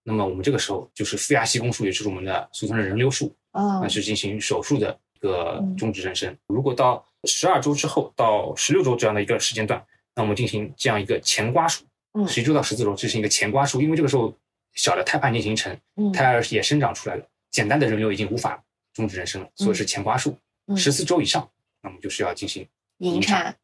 [0.05, 6.35] 那么我们这个时候就是负压吸宫术，也就是我们的俗称的人流术，那是进行手术的一个终止妊娠。
[6.47, 9.85] 如果到十二周之后到十六周这样的一个时间段，
[10.15, 11.85] 那我们进行这样一个前刮术。
[12.27, 14.35] 十一周到十四周，进行一个前刮术，因为这个时候
[14.75, 18.63] 小的胎盘已经形成，胎儿也生长出来了，简单的人流已经无法
[18.93, 20.37] 终止妊娠了，所以是前刮术。
[20.77, 21.51] 十四周以上，
[21.83, 22.67] 那么就是要进行
[22.99, 23.57] 引产。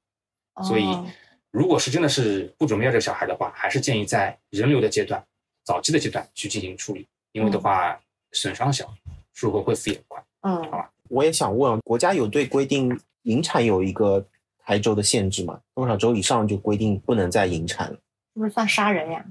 [0.65, 0.85] 所以，
[1.51, 5.25] 如果是真的是不准备要这个小孩的话，还是建议在人流的阶段、
[5.65, 8.01] 早期的阶段去进行处理，因为的话
[8.33, 8.93] 损伤小，
[9.33, 10.23] 术后恢复也快。
[10.41, 10.91] 嗯，好吧。
[11.09, 14.27] 我也想问，国家有对规定引产有一个
[14.65, 15.61] 胎周的限制吗？
[15.75, 17.97] 多少周以上就规定不能再引产了？
[18.35, 19.25] 是不是算杀人呀？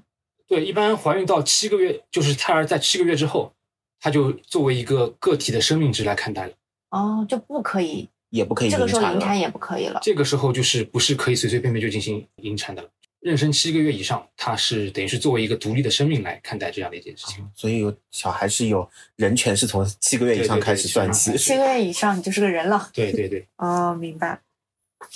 [0.48, 3.52] 对，一般怀孕到七个月，就是胎儿在七个月之后，
[4.00, 6.54] 他就作为一个个体的生命值来看待了。
[6.92, 10.00] 哦，就不可以，也不可以，这个时候引产也不可以了。
[10.04, 12.90] 这个时候就是不是可以随随便便就进行引产的了。
[13.22, 17.44] 妊娠七个月以上，它是等于是作为一个独立的生命来看待这样的一件事情。
[17.56, 21.36] 所以有小孩是有人权，是从七个月以上开始算起。
[21.36, 22.92] 七个月以上，你就是个人了。
[22.94, 23.48] 对对对。
[23.58, 24.42] 哦，明白。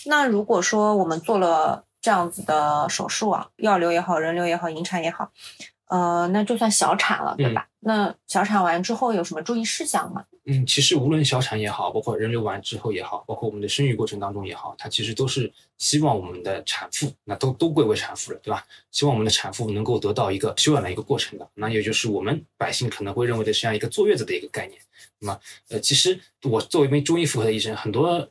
[0.05, 1.85] 那如果说我们做了。
[2.01, 5.31] 这样子的手术啊，药流也好，人流也好，引产也好，
[5.87, 7.67] 呃，那就算小产了，对吧？
[7.81, 10.23] 那小产完之后有什么注意事项吗？
[10.45, 18.65] 嗯，其实无论小产也好，包括人流完之后也好，包括我们的生育过程当中也好，它其实都是希望我们的产妇，那都都归为产妇了，对吧？
[18.91, 24.79] 希望我们的产妇能够得到一个休养的一个过程的，那也就是我们百姓可能会认为的这样一个坐月子的一个概念。
[25.19, 25.39] 那么，
[25.69, 28.29] 呃，其实我作为一名中医妇科的医生，很多。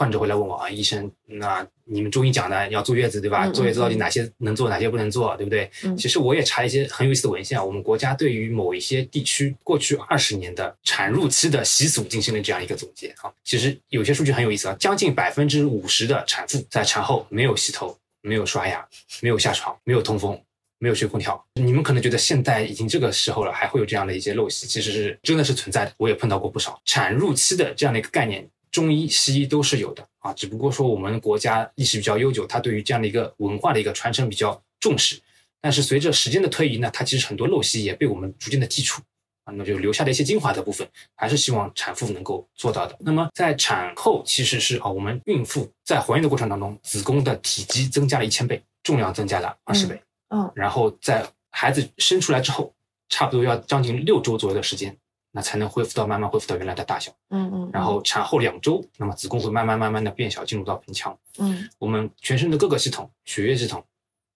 [0.00, 3.46] 患者会来问我啊，医生，那你们中医讲的要坐月子对吧？
[3.48, 5.70] 坐月子到底哪些能做，哪些不能做，对不对？
[5.94, 13.30] 其实我也查一些很有意思的文献啊，我们国家对于某一些地区过去二十年的产褥期的习俗进行了这样一个总结啊。
[13.44, 18.82] 其实有些数据很有意思啊，将近百分之五十的产妇在产后没有洗头、没有刷牙、
[19.20, 20.40] 没有下床、没有通风、
[20.78, 21.44] 没有吹空调。
[21.56, 25.92] 你们可能觉得现在已经这个时候了，还会有这样的一些陋习，其实是真的是存在的。
[25.98, 28.48] 我也碰到过不少产褥期的这样的一个概念。
[28.70, 35.20] 中医、西医都是有的啊，只不过说我们国家历史比较悠久，它对于这样的一个文化的一个传承比较重视。
[35.60, 39.02] 但是随着时间的推移呢，它其实很多陋习也被我们逐渐的剔除
[39.44, 42.96] 啊，那就留下了一些精华的部分，还是希望产妇能够做到的。
[43.00, 52.72] 那么在产后其实是啊，我们孕妇在怀孕的过程当中，子宫的体积增加了一千倍，重量增加了二十倍，嗯，然后在孩子生出来之后，
[53.08, 54.96] 差不多要将近六周左右的时间。
[55.32, 63.84] 那才能恢复到慢慢恢复到原来的大小，嗯嗯，然后产后两周，那么子宫会慢慢慢慢的变小，进入到盆腔，嗯，我们全身的各个系统，血液系统，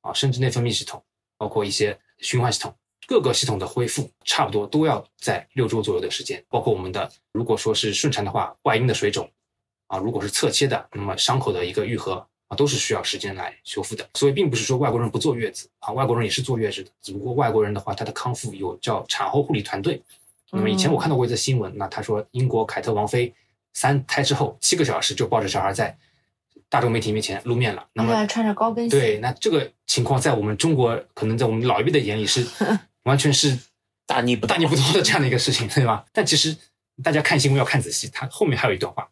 [0.02, 1.02] 啊，甚至内分泌系统，
[1.36, 2.72] 包括一些循环系统，
[3.08, 9.28] 各个系统的恢复，差不多都要在六周左右的时间，包括我们的，如果说是顺产的话，外阴的水肿，
[9.88, 20.00] 啊，如果是侧切的，那么伤口的一个愈合啊，都是需要时间来修复的，所以并不是说外国人不坐月子啊，外国人也是坐月子的，只不过外国人的话，他的康复有叫产后护理团队。
[20.52, 23.34] 那么以前我看到过一则新闻，那他说英国凯特王妃
[23.72, 25.96] 三胎之后七个小时就抱着小孩在
[26.68, 27.86] 大众媒体面前露面了。
[27.92, 28.98] 那么穿着高跟鞋。
[28.98, 32.46] 对，那这个情况在我们中国，可能在我们老一辈的眼里是
[33.04, 33.58] 完全是
[34.06, 36.04] 大逆不大逆不道的这样的一个事情，对吧？
[36.12, 36.56] 但其实
[37.02, 39.08] 大家看新闻要看仔细，他后面还有一段话，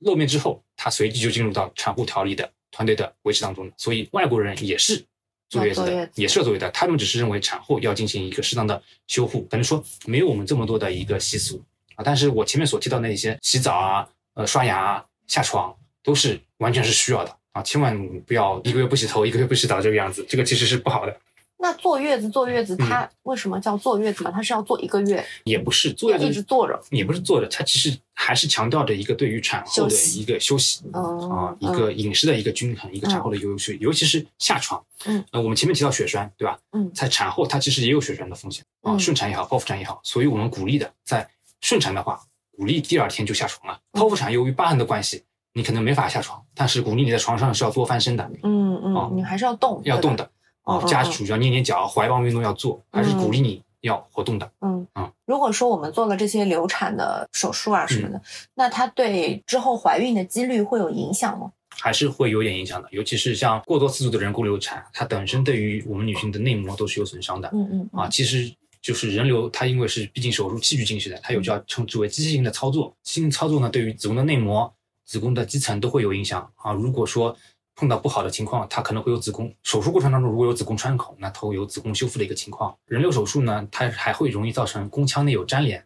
[0.00, 5.04] 露面之后，他随即就进入到产后调理的团队的维持当中所以外国人也是。
[5.48, 11.62] 坐月子的也是要坐月子，他们只是认为产后要进行一个适当的修护，可能说没有我们这么多的一个习俗
[11.94, 12.02] 啊。
[12.04, 21.16] 但是我前面所提到那些洗澡啊、呃刷牙、啊下床，都是完全是需要的啊，千万不要一个月不洗头、一个月不洗澡这个样子，这个其实是不好的。
[21.60, 24.30] 那坐月子，坐月子，它为什么叫坐月子嘛？
[24.30, 25.24] 它是要坐一个月？
[25.44, 34.80] 也不是坐月子一直坐着，也不是坐着，它其实还是强调着一个对于产后的一个休息啊，一个饮食的一个均衡，一个产后的优势，尤其是下床。
[35.04, 36.58] 嗯，呃，我们前面提到血栓，对吧？
[36.72, 41.28] 嗯，在产后它其实也有血栓的风险啊，顺产也好，剖腹产也好，所以我们鼓励的，在
[41.60, 42.20] 顺产的话，
[42.56, 43.80] 鼓励第二天就下床了。
[43.92, 48.30] 剖腹产由于疤痕的关系，你可能没法下床，但是鼓励你在床上是要多翻身的。
[48.44, 50.30] 嗯嗯，你还是要动，要动的。
[50.68, 54.50] 啊，家属要捏捏脚，怀抱运动要做，还是鼓励你要活动的。
[54.60, 55.10] 嗯嗯。
[55.24, 58.20] 如果说我们做了这些流产的手术啊什么的，
[58.54, 61.52] 那它对之后怀孕的几率会有影响吗？
[61.70, 67.48] 还是会有点影响的，尤其是像过多次数的人工流产，它本身对于我们女性的内膜都是有损伤的。
[67.52, 68.00] 嗯嗯。
[68.00, 68.52] 啊，其实
[68.82, 72.94] 就是人流，它因为是毕竟手术器具进去的，它有叫称之为机械性的操作。
[73.02, 74.70] 机械性操作呢，对于子宫的内膜、
[75.04, 76.72] 子宫的肌层都会有影响啊。
[76.72, 77.36] 如果说
[77.78, 82.76] 碰到不好的情况，它可能会有子宫手术过程当中如果有子宫穿孔，那它会有子宫修复的一个情况。
[82.86, 85.84] 人流手术呢，它还会容易造成宫腔内有粘连，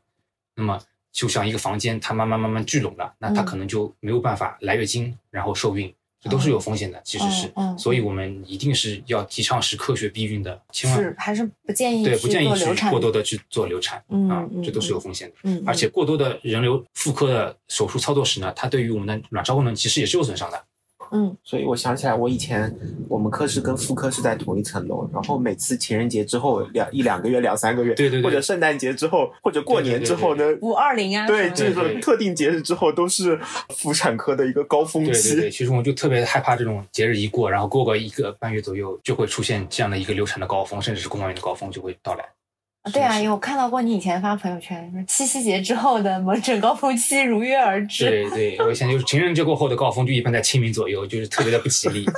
[0.54, 0.80] 那么
[1.12, 5.94] 就像一个房间，它慢慢慢慢聚拢了，那它可能就没有办法来月经，然后受孕。
[6.24, 13.98] 这都是有风险的，其实是，所以我们一定是要提倡是科学避孕的，千万是还是不建议对不建议去过多的去做流产
[14.30, 15.34] 啊，这都是有风险的。
[15.42, 20.64] 嗯，而且过多的人流妇科的手术操作时呢，它对于我们的卵巢功能其实也是有损伤的。
[21.12, 22.74] 嗯，所以我想起来，我以前
[23.08, 33.38] 我们科室跟妇科是在同一层楼，然后每次情人节之后两一两个月、两三个月，对对，对或者圣诞节之后，或者过年之后呢，五二零啊，对，这种特定节日之后都是
[33.68, 35.12] 妇产科的一个高峰期。
[35.12, 42.24] 对对对，其实我就特别害怕这种节日一过，然后过个一个半月左右，就会出现这样的一个流产的高峰，甚至是宫外孕的高峰就会到来。
[42.90, 48.04] 对啊，因为我看到过你以前发朋友圈，七夕节之后的门诊高峰期如约而至。
[48.04, 52.04] 对对，我以前就是情人节过后的高峰，就一般在清明左右，就是特别的不吉利。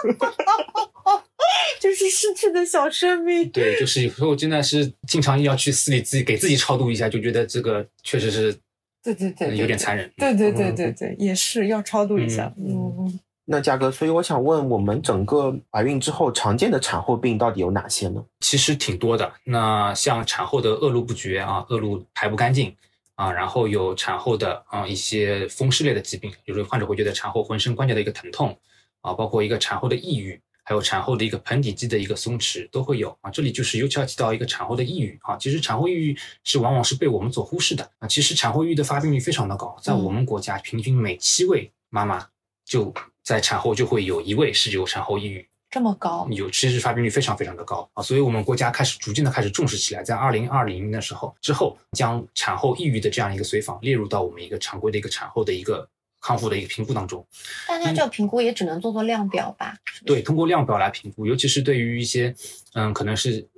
[1.78, 3.46] 就是失去的小生命。
[3.50, 8.56] 对，就是有时候真的是经常要去寺里自己给自己超度一下，就觉得这个确实是，
[9.02, 10.10] 对对对，有点残忍。
[10.16, 12.50] 对对对对对，也是要超度一下。
[12.56, 13.20] 嗯。
[13.46, 18.24] 那嘉哥，所以我想问，我们整个怀孕之后常见的产后病到底有哪些呢？
[18.40, 19.30] 其实挺多的。
[19.44, 22.74] 那像产后的恶露不绝啊，恶露排不干净
[23.16, 28.58] 啊，然后有产后的啊一些风湿类的疾病，有时候患者会觉得产后浑身关节的一个疼痛
[29.02, 33.30] 啊，包括一个产后的抑郁，还有产后的一个盆底肌的一个松弛都会有啊。
[33.30, 38.08] 这里就是尤其要提到一个产后的抑郁啊，其实产后抑郁是往往是被我们所忽视的啊。
[38.08, 42.26] 其实产后抑郁的发病率非常的高，在我们国家平均每七位妈妈
[42.64, 42.90] 就。
[43.24, 55.88] 在产后就会有一位是有产后抑郁，这么高，有其实发病率非常非常的高啊，所以我们国家开始逐渐的开始重视起来，在二零二零年的时候之后，将产后抑郁的这样一个随访列入到我们一个常规的一个产后的一个
[56.20, 57.26] 康复的一个评估当中。
[57.66, 59.74] 但它这个评估也只能做做量表吧？
[60.04, 62.34] 对，通过量表来评估，尤其是对于一些
[62.74, 63.48] 嗯，可能是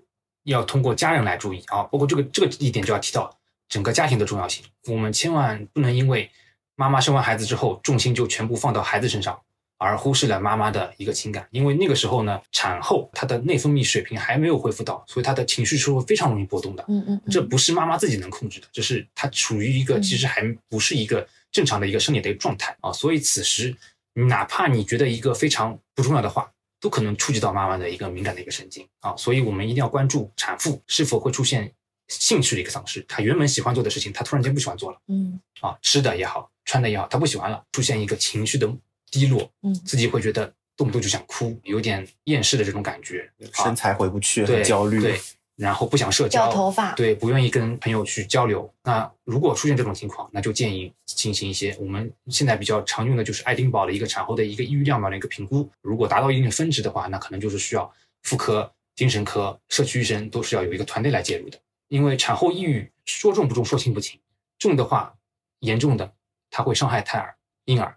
[0.44, 3.36] 要通过家人来注意啊，包括这个这个一点就要提到
[3.68, 6.30] 整个家庭的重要性，我们千万不能因为
[6.76, 9.38] 妈妈生完孩子之后，重心就全部放到孩子身上。
[9.78, 16.84] 而忽视了妈妈的一个情感，因为那个时候呢，产后她的内分泌水平还没有恢复到，所以她的情绪是会非常容易波动的。
[16.88, 22.90] 嗯嗯，这不是妈妈自己能控制的，这是她处于一个其实还不是一个正常的一个生理的一个状态啊。
[22.92, 23.76] 所以此时，
[24.14, 26.50] 哪怕你觉得一个非常不重要的话，
[26.80, 29.14] 都可能触及到妈妈的一个敏感的一个神经啊。
[29.16, 31.70] 所以我们一定要关注产妇是否会出现
[32.08, 34.98] 兴趣的一个丧失，她原本喜欢做的事情，她突然间不喜欢做了。
[35.08, 38.66] 嗯，啊，吃的也好，穿的也好，她不喜欢了，出现一个情绪的。
[39.10, 45.20] 低落，嗯，自己会觉得动不动就想哭，有点厌世的这种感觉，身材回不去，很焦虑，对，
[45.56, 48.70] 然后不想社交，掉头发，对，不愿意跟朋友去交流。
[48.82, 55.68] 那如果出现这种情况，那就建议进行一些我们现在比较常用的就是爱丁堡的一个产后的一个抑郁量表的一个评估。
[55.80, 57.90] 如果达到一定的分值的话，那可能就是需要
[58.22, 61.58] 妇科、精神科、社区医生都是要有一个团队来介入的。
[61.88, 64.18] 因为产后抑郁说重不重，说轻不轻，
[64.58, 65.14] 重的话，
[65.60, 66.12] 严重的
[66.50, 67.96] 它会伤害胎儿、婴儿。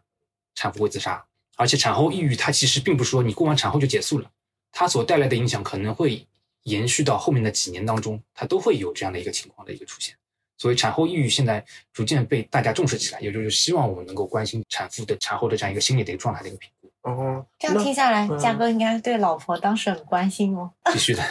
[0.59, 1.23] 产妇会自杀，
[1.55, 4.29] 而且产后抑郁，它其实并不是说你过完产后就结束了，
[4.73, 6.27] 它所带来的影响可能会
[6.63, 10.13] 延续到后面的几年当中，它都会有这样的一个情况的一个出现。
[10.57, 16.91] 所以产后抑郁现在逐渐被大家重视起来，也就是希望我们能够关心产妇的产后的这样一个心理的一个状态的一个评估。
[17.03, 20.69] 哦，这样听下来，嘉哥应该对老婆当时很关心哦。
[20.91, 21.23] 必须的。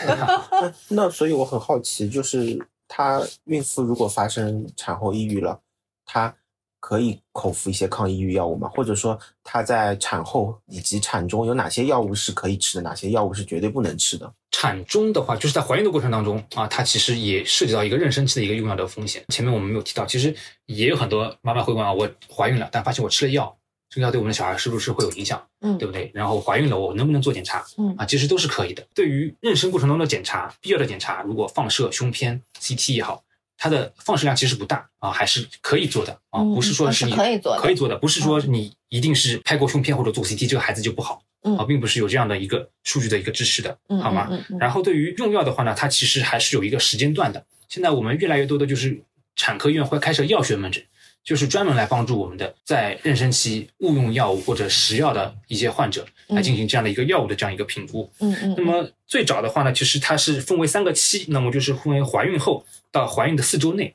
[0.89, 2.59] 那所以我很好奇，就是
[2.89, 5.61] 她孕妇如果发生产后抑郁了，
[6.07, 6.35] 她。
[6.81, 8.69] 可以口服一些抗抑郁药物吗？
[8.69, 14.33] 或者说，她在产后以及产中有哪些药物是可以吃的，哪些药物是绝对不能吃的？
[14.51, 19.23] 产中的话，就是在怀孕的过程当中啊，它其实也涉及到一个妊娠期的一个用药的风险。
[19.29, 20.35] 前面我们没有提到，其实
[20.67, 23.57] 也有很多妈妈会问啊，我怀孕了，但发现我吃了药，
[23.91, 25.41] 这个药对我们的小孩是不是会有影响？
[25.61, 26.11] 嗯，对不对？
[26.15, 27.65] 然后怀孕了，我能不能做检查？
[27.77, 28.85] 嗯啊，其实都是可以的。
[28.95, 33.23] 对于妊娠过程中的检查，必要的检查，如果放射、胸片、CT 也好。
[33.59, 41.21] 它的放射量其实不大啊，还是可以做的啊，不是说是你可以做可以做的，不是说你一定是拍过胸片或者做 CT 这个孩子就不好
[41.59, 44.31] 啊，并不是有这样的一个数据的一个支持的，好吗？
[44.61, 47.45] 然后对于用药的话呢，它其实还是有一个时间段的。
[47.69, 49.03] 现在我们越来越多的就是
[49.37, 50.83] 产科医院会开设药学门诊。
[51.25, 58.11] 就是专门来帮助我们的在妊娠期误用药物或者食药的一些患者来进行这样的一个药物的这样一个评估。
[58.21, 58.55] 嗯嗯。
[58.57, 63.95] 那么最早的话呢，其实它是分为三个期，那么就是分为怀孕后到怀孕的四周内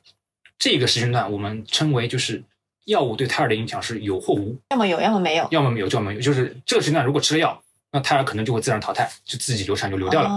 [0.58, 2.42] 这个时间段，我们称为就是
[2.86, 6.20] 药物对胎儿的影响是有或无，要么有，要么没有，要么没有，要么没有。
[6.20, 10.30] 就是这个时间段如果吃了药，那胎儿可能就会自然淘汰，就自己流产就流掉了。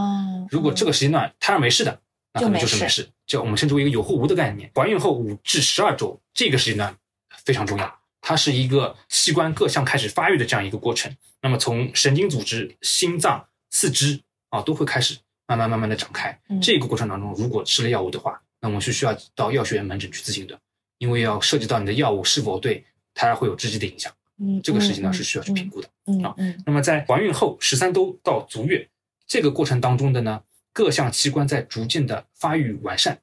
[0.50, 2.00] 如果这个时间段胎儿没事的。
[2.34, 4.70] 那可能就是没事，就我们称之为一个有或无的概念。
[4.76, 6.96] 怀孕后五至十二周这个时间段
[7.46, 11.16] 非常重要，它是一个器官各项开始发育的这样一个过程。
[11.42, 16.38] 那么从神经组织、心脏、四肢啊都会开始慢慢慢慢的展开。
[16.62, 20.60] 这个过程当中，如果吃了药物的话，那我们是需要到药学院门诊去咨询的，
[20.98, 24.12] 因为要涉及到你的药物是否对胎儿会有直接的影响。
[24.40, 25.88] 嗯，这个事情呢是需要去评估的。
[26.06, 28.86] 嗯啊，那么在怀孕后十三周到足月
[29.26, 30.44] 这个过程当中的呢，
[30.74, 33.18] 各项器官在逐渐的发育完善。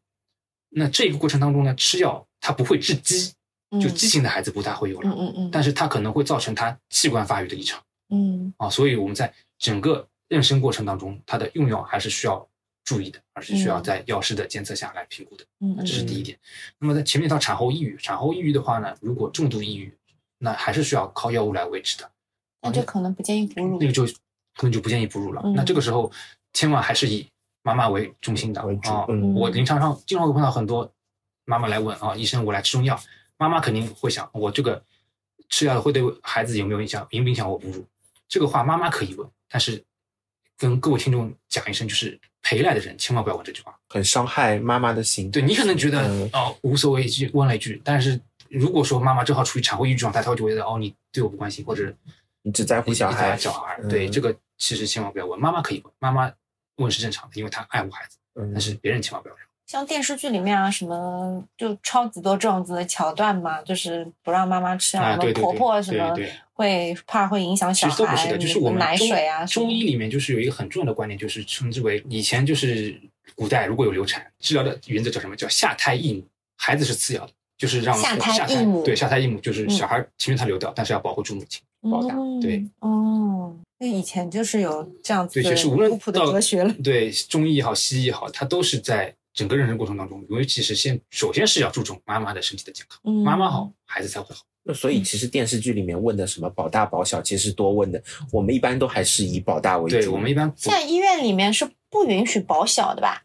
[0.70, 3.34] 那这个过程当中呢，吃药它不会致畸，
[3.72, 5.10] 就畸形的孩子不太会有了。
[5.10, 5.50] 嗯嗯嗯。
[5.52, 7.82] 但是它可能会造成他器官发育的异常。
[8.08, 12.48] 嗯啊，所以我们在整个妊娠过程当中，它的用药还是需要
[12.84, 15.44] 注意的，而是需要在药师的监测下来评估的。
[15.60, 16.38] 嗯这是第一点。
[16.78, 19.96] 那么在前面到产后抑郁，产后抑郁的话呢，如果重度抑郁，
[20.38, 22.10] 那还是需要靠药物来维持的。
[22.62, 23.78] 那就可能不建议哺乳。
[23.80, 24.04] 那个就
[24.56, 25.42] 可能就不建议哺乳了。
[25.54, 26.12] 那这个时候
[26.52, 27.26] 千万还是以。
[27.66, 30.92] 妈妈为中心的啊，我临床上经常会碰到很多
[31.46, 33.00] 妈妈来问啊，医生，我来吃中药，
[33.38, 34.84] 妈妈肯定会想，我这个
[35.48, 37.82] 吃药会对孩子有没有影响，影不影响我哺乳？
[38.28, 39.82] 这个话妈妈可以问，但是
[40.58, 45.30] 跟各位听众讲一声，就是陪来的人千万不要问这句话，很伤害妈妈的心。
[45.30, 51.92] 对你可能觉得哦无所谓，就问了一句，但是如果说妈妈正好处于产后抑郁状态，她会觉得哦你对我不关心，或者
[52.42, 53.80] 你只在乎小孩，小孩。
[53.88, 56.32] 对这个其实千万不要问，妈妈可以问，妈妈。
[56.78, 58.18] 问是正常的，因为她爱护孩子，
[58.52, 59.34] 但是别人千万不要
[59.64, 66.12] 像电视剧里面啊，什么就超级多这种子的桥段嘛，就是不让妈妈吃啊，什么婆婆什么
[66.54, 67.90] 会怕会影响小孩。
[67.90, 69.44] 其实都不是的，就是我们奶水啊。
[69.44, 72.98] 中医里面就是有一个很重要的观念，就是称之为以前就是
[73.34, 76.24] 古代如果有流产治疗的原则叫什么叫下胎异母，
[76.56, 83.56] 孩子是次要的，就是让下胎异母对下胎异母就是小孩情愿他流掉，但是要保护住母亲，保大对哦。
[83.78, 94.42] 那以前就是有这样子，对，就是无论到哲学了，对中医也好，西医也好，它都是在整个妊娠过程当中，尤其是先首先是要注重妈妈的身体的健康，妈妈好，孩子才会好。
[94.66, 98.02] 那所以其实电视剧里面问的什么保大保小，其实多问的，
[98.32, 99.96] 我们一般都还是以保大为主。
[99.96, 103.24] 对，我们一般现在医院里面是不允许保小的吧？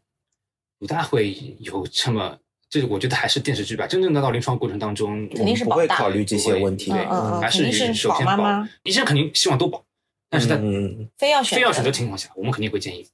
[0.78, 2.38] 不大会有这么，
[2.70, 3.88] 这我觉得还是电视剧吧。
[3.88, 7.06] 真正的到临床过程当中，肯定是不会考虑这些问题，对，
[7.42, 8.66] 还是首先保。
[8.84, 9.84] 医生肯定希望都保。
[10.30, 10.58] 但是在
[11.18, 13.08] 非要非要选择情况下，我们肯定会建议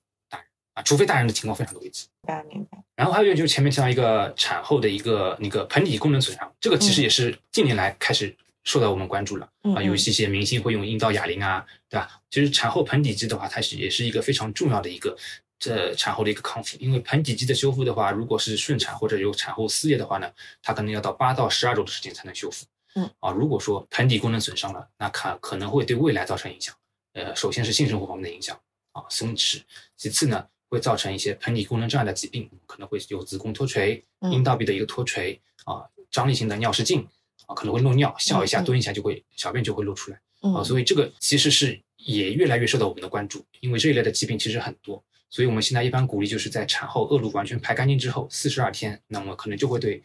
[0.75, 2.07] 啊，除非大人的情况非常的危急。
[2.21, 2.83] 明白明白。
[2.95, 12.21] 然后还有就是前面提到一个产后的一个那个盆底功能损伤，这个其实也是近年来开始受到我们关注了啊，有一些些明星会用阴道哑铃啊，对吧？
[12.29, 15.15] 其实产后盆底肌的话，它是也是一个非常重要的一个
[15.59, 22.65] 这产后的一个康复，因为盆底肌的修复的话，如果是顺产或者有产后撕裂的话呢，它可能要到八到十二周的时间才能修复。
[22.95, 26.73] 嗯啊，如果说盆底功能损伤了，那可可能会对未来造成影响。
[27.13, 28.57] 呃，首先是性生活方面的影响
[28.93, 29.61] 啊，松弛；
[29.97, 30.45] 其次呢，
[30.75, 37.07] 会造成一些盆底功能障碍的疾病，可能会有子宫脱垂、阴道壁的一个脱垂啊，张力性的尿失禁
[37.47, 40.19] 啊，可能会漏尿，笑一下、蹲一下就会小便就会漏出来。
[40.53, 50.03] 啊，所以这个其实是也越来越受到我们的关注，因为这一类的疾病其实很多，所以我们现在一般鼓励就是在产后恶露完全排干净之后四十二天，那么可能就会对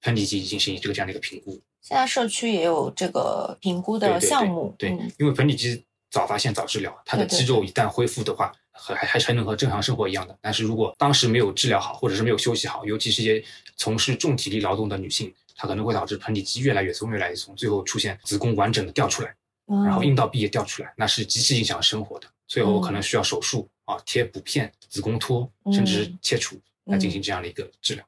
[0.00, 1.60] 盆底肌进行这个这样的一个评估。
[1.82, 5.84] 现在社区也有这个评估的项目，对，因为盆底肌。
[6.10, 10.38] 早发现早治疗，它的肌肉一旦恢复的话，和还还是能和正常生活一样的。
[10.40, 13.44] 但是如果当时没有治疗好，或者是没有休息好，尤其是一些
[13.76, 19.34] 从事重体力劳动的女性，她可能会导致盆底肌越来越松，越来越松，最后出现子宫完整的掉出来，
[19.84, 22.28] 然后阴道壁也掉出来，那是极其影响生活的。
[22.46, 28.04] 最后可能需要手术啊，贴补片、子宫托，甚至切除来进行这样的一个治疗。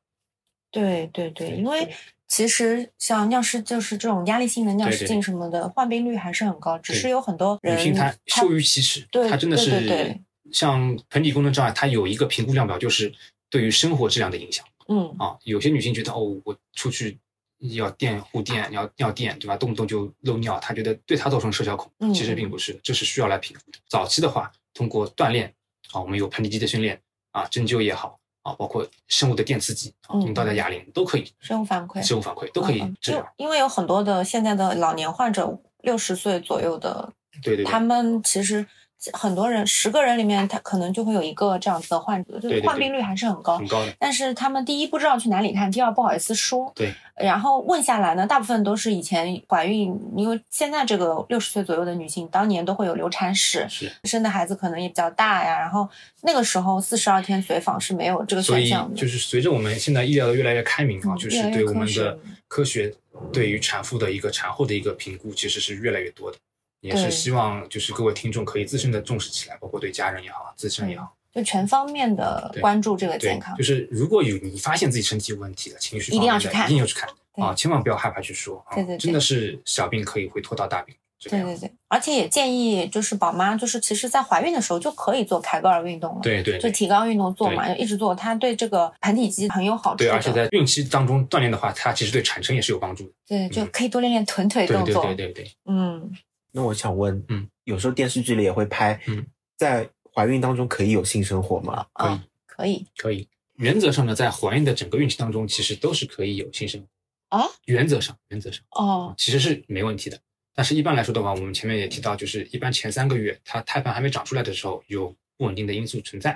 [0.70, 1.92] 对对对，因为。
[2.30, 6.78] 其实像尿失就是这种压力性的尿失禁什么的，患病率还是很高。
[6.78, 10.16] 只是有很多人女性她羞于启齿，她真的是
[10.52, 13.12] 像盆底功能障碍，它有一个评估量表，就是
[13.48, 14.64] 对于生活质量的影响。
[14.88, 17.18] 嗯啊，有些女性觉得哦，我出去
[17.58, 19.56] 要垫护垫，要尿垫，对吧？
[19.56, 23.78] 动不动就漏尿，她觉得对她造成社交恐惧，其实并不是，这是需要来评估的。
[23.88, 25.54] 早期的话，通过锻炼
[25.92, 28.18] 啊，我们有盆底肌的训练啊，针灸也好。
[28.42, 33.34] 啊，包括生物的电刺激，阴道的哑铃都可以，生物反馈，生物反馈都可以治疗。
[33.36, 37.12] 因为有很多的现在的老年患者，六十岁左右的，
[37.42, 38.66] 对对，他们其实。
[39.12, 43.56] 很多人十个人里面，他可能就会有一个这样子的患者，就是患病率还是很高。
[43.58, 43.92] 很高的。
[43.98, 46.70] 但是他们第一不知道去哪里看，第二不好意思说。
[46.74, 46.92] 对。
[47.16, 55.58] 然后问下来呢，大部分都是以前怀孕，因为现在这个六十岁左右的女性，当年都会有流产史，是生的孩子可能也比较大呀。
[55.58, 55.88] 然后
[56.22, 58.96] 那个时候四十二天随访是没有这个选项的。
[58.96, 62.90] 就是随着我们现在医疗的越来越开明啊，就是对我们的科学
[63.30, 66.38] 对于产妇的一个产后的一个评估，其实是越来越多的。
[66.80, 73.56] 也是希望，就是各位听众可以自身的重视起来，包括对家人也好，自身也好，就全方面的关注这个健康。
[73.56, 80.94] 就是如果有你发现自己身体有问题的，情绪一定要去看，一定要去看啊，千万不要害怕去说啊，真的是小病可以会拖到大病。
[81.22, 86.20] 对对对，而且也建议就是宝妈，就是其实在怀孕的时候就可以做凯格尔运动了。
[86.22, 89.98] 对对，就提高运动做嘛，就一直做，它对这个盆底肌很有好处。
[89.98, 93.12] 对，而且在孕期当中锻炼的话，它其实对产程也是有帮助的。
[93.28, 95.04] 对，就可以多练练臀腿动作。
[95.04, 96.10] 对对对对，嗯。
[96.52, 99.26] 那我想问，嗯，有时候电视剧里也会拍，嗯，
[99.56, 101.86] 在怀孕当中可以有性生活吗？
[101.94, 103.28] 可以，可以，可以。
[103.56, 107.46] 原则上呢，在怀孕的整个孕期当中，其实都是可以有性生活啊。
[107.66, 110.18] 原则上，原则上，哦，其实是没问题的。
[110.54, 116.32] 但是，一般来说的话，我们前面也提到，就是一般前三个月，它胎盘还没长出来的时候，有不稳定的因素存在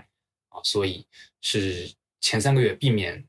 [0.48, 1.06] 啊，所以
[1.40, 1.90] 是
[2.20, 3.22] 前三个月避免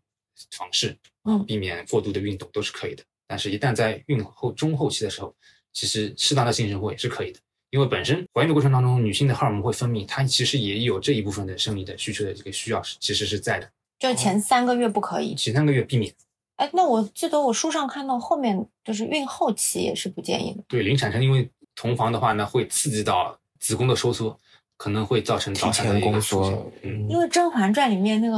[0.51, 3.03] 房事，嗯，避免过度的运动都是可以的。
[3.27, 5.35] 但是，一旦在孕后中后期的时候，
[5.75, 13.69] 其实适当的性生活也是可以的，因为本身怀孕的过程当中，女性的荷尔蒙会分泌，它其实也有这一部分的生理的需求的这个需要是，其实是在的。
[13.99, 16.11] 就前三个月不可以，前三个月避免。
[16.55, 20.63] 哎，那我记得我书上看到后面就是孕后期也是不建议的。
[20.69, 24.39] 对，临产生因为同房的话呢，会刺激到子宫的收缩，
[24.77, 26.71] 可能会造成提前宫缩。
[26.83, 28.37] 嗯，因为《甄嬛传》里面那个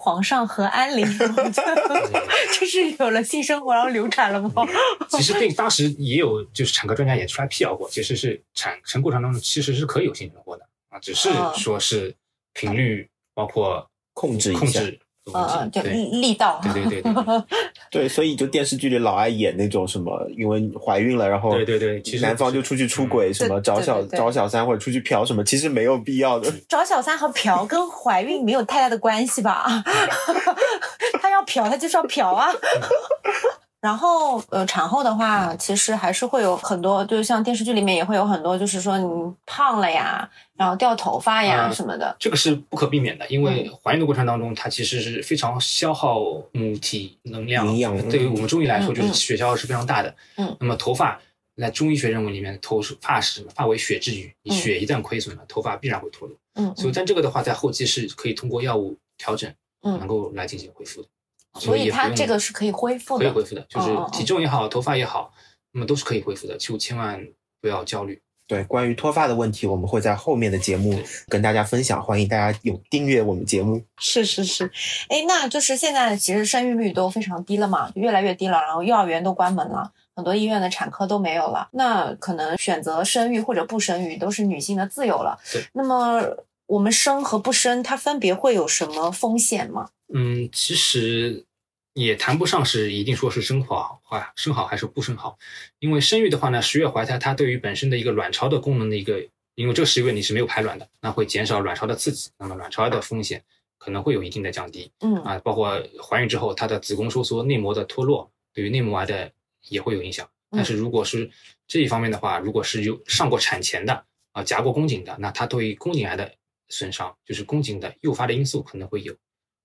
[0.00, 1.04] 皇上和安陵，
[2.58, 4.64] 就是有了性生活然后流产了吗？
[5.10, 12.14] 其实对，当时也有就是产科专家也出来辟谣过，其实是产程过程当中其实是可以有性生活的啊，只是说是
[12.54, 15.00] 频率包括控制控制。
[15.34, 17.12] 嗯嗯，就力力道，对对对，
[17.90, 26.52] 对，所以就电视剧里老爱演那种什么，因为怀孕了，然后对对对，其实男方就出去出轨，什么找小找小三或者出去嫖什么，其实没有必要的。
[26.68, 29.66] 找小三和嫖跟怀孕没有太大的关系吧？
[31.20, 32.50] 他要嫖，他就是要嫖啊。
[33.88, 40.28] 然后，呃，产后的话，其实还是会有很多，就像电视剧里面也会有很多，就是说你胖了呀，
[40.58, 42.14] 然后掉头发呀什么的。
[42.18, 46.20] 这个是不可避免的，因为怀孕的过程当中，它其实是非常消耗
[46.52, 47.96] 母体能量，营养。
[48.10, 50.14] 对于我们中医来说，就是血消耗是非常大的。
[50.36, 50.54] 嗯。
[50.60, 51.18] 那么头发，
[51.56, 53.50] 在中医学认为里面，头发是什么？
[53.54, 56.36] 发为血之余，你血一旦亏损了，头发必然会脱落。
[56.56, 56.76] 嗯。
[56.76, 59.50] 所以，但这个的话，在后期是可以通过药物调整，
[59.82, 61.08] 嗯，能够来进行恢复的。
[61.58, 65.32] 所以它这个是可以恢复的，可以恢复的，就是体重也好，头发也好，
[65.72, 67.20] 那么都是可以恢复的，就千万
[67.60, 68.20] 不要焦虑。
[68.46, 70.98] 对，关于脱发的问题，我们会在后面的节目
[71.28, 73.84] 跟大家分享，欢迎大家有订阅我们节目。
[73.98, 74.64] 是是是，
[75.10, 85.38] 哎，那就是现在其实生育率都非常低了嘛，越来越低了，然后幼儿园都关门了，很多医院的产科都没有了，那可能选择生育或者不生育都是女性的自由了。
[85.52, 86.22] 对，那么
[86.68, 89.90] 我们生和不生，它分别会有什么风险吗？
[90.14, 91.44] 嗯，其实。
[91.98, 95.36] 也谈不上是一定说是生好话生好还是不生好，
[95.80, 99.20] 因为生育的话呢，十月怀胎它对于本身的一个卵巢的功能的一个，
[99.56, 103.42] 因为这个十月你是没有排卵的，那会减少卵巢的刺激，那么卵巢的风险
[103.78, 104.92] 可能会有一定的降低。
[105.00, 109.32] 嗯啊，包括怀孕之后它的子宫收缩、内膜的脱落，对于内膜癌的
[109.68, 110.30] 也会有影响。
[110.52, 111.28] 但是如果是
[111.66, 116.32] 这一方面的话，如果是有上过产前的啊夹过宫颈的，那它对于宫颈癌的
[116.68, 119.12] 损伤，就是宫颈的诱发的因素可能会有。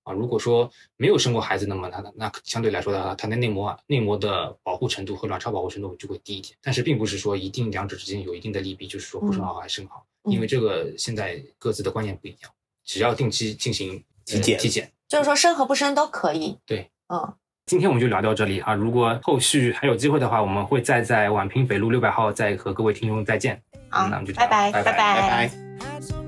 [0.04, 6.56] 啊，如果说没有生过孩子，那么它的那相对来说的话，它的内膜内膜的保护程度和卵巢保护程度就会低一点。
[6.62, 12.52] 但是并不是说一定两者之间有一定的利弊，就是说不生好还是生好，因为这个现在各自的观念不一样。
[12.86, 16.58] 只要定期进行体检，体检就是说生和不生都可以。
[16.66, 17.34] 对，嗯，
[17.66, 18.74] 今天我们就聊到这里啊。
[18.74, 23.62] 如果后续还有机会的话，我们会再在宛平北路六百号再和各位听众再见。
[23.88, 26.23] 好，那我们就拜拜，拜拜，拜拜。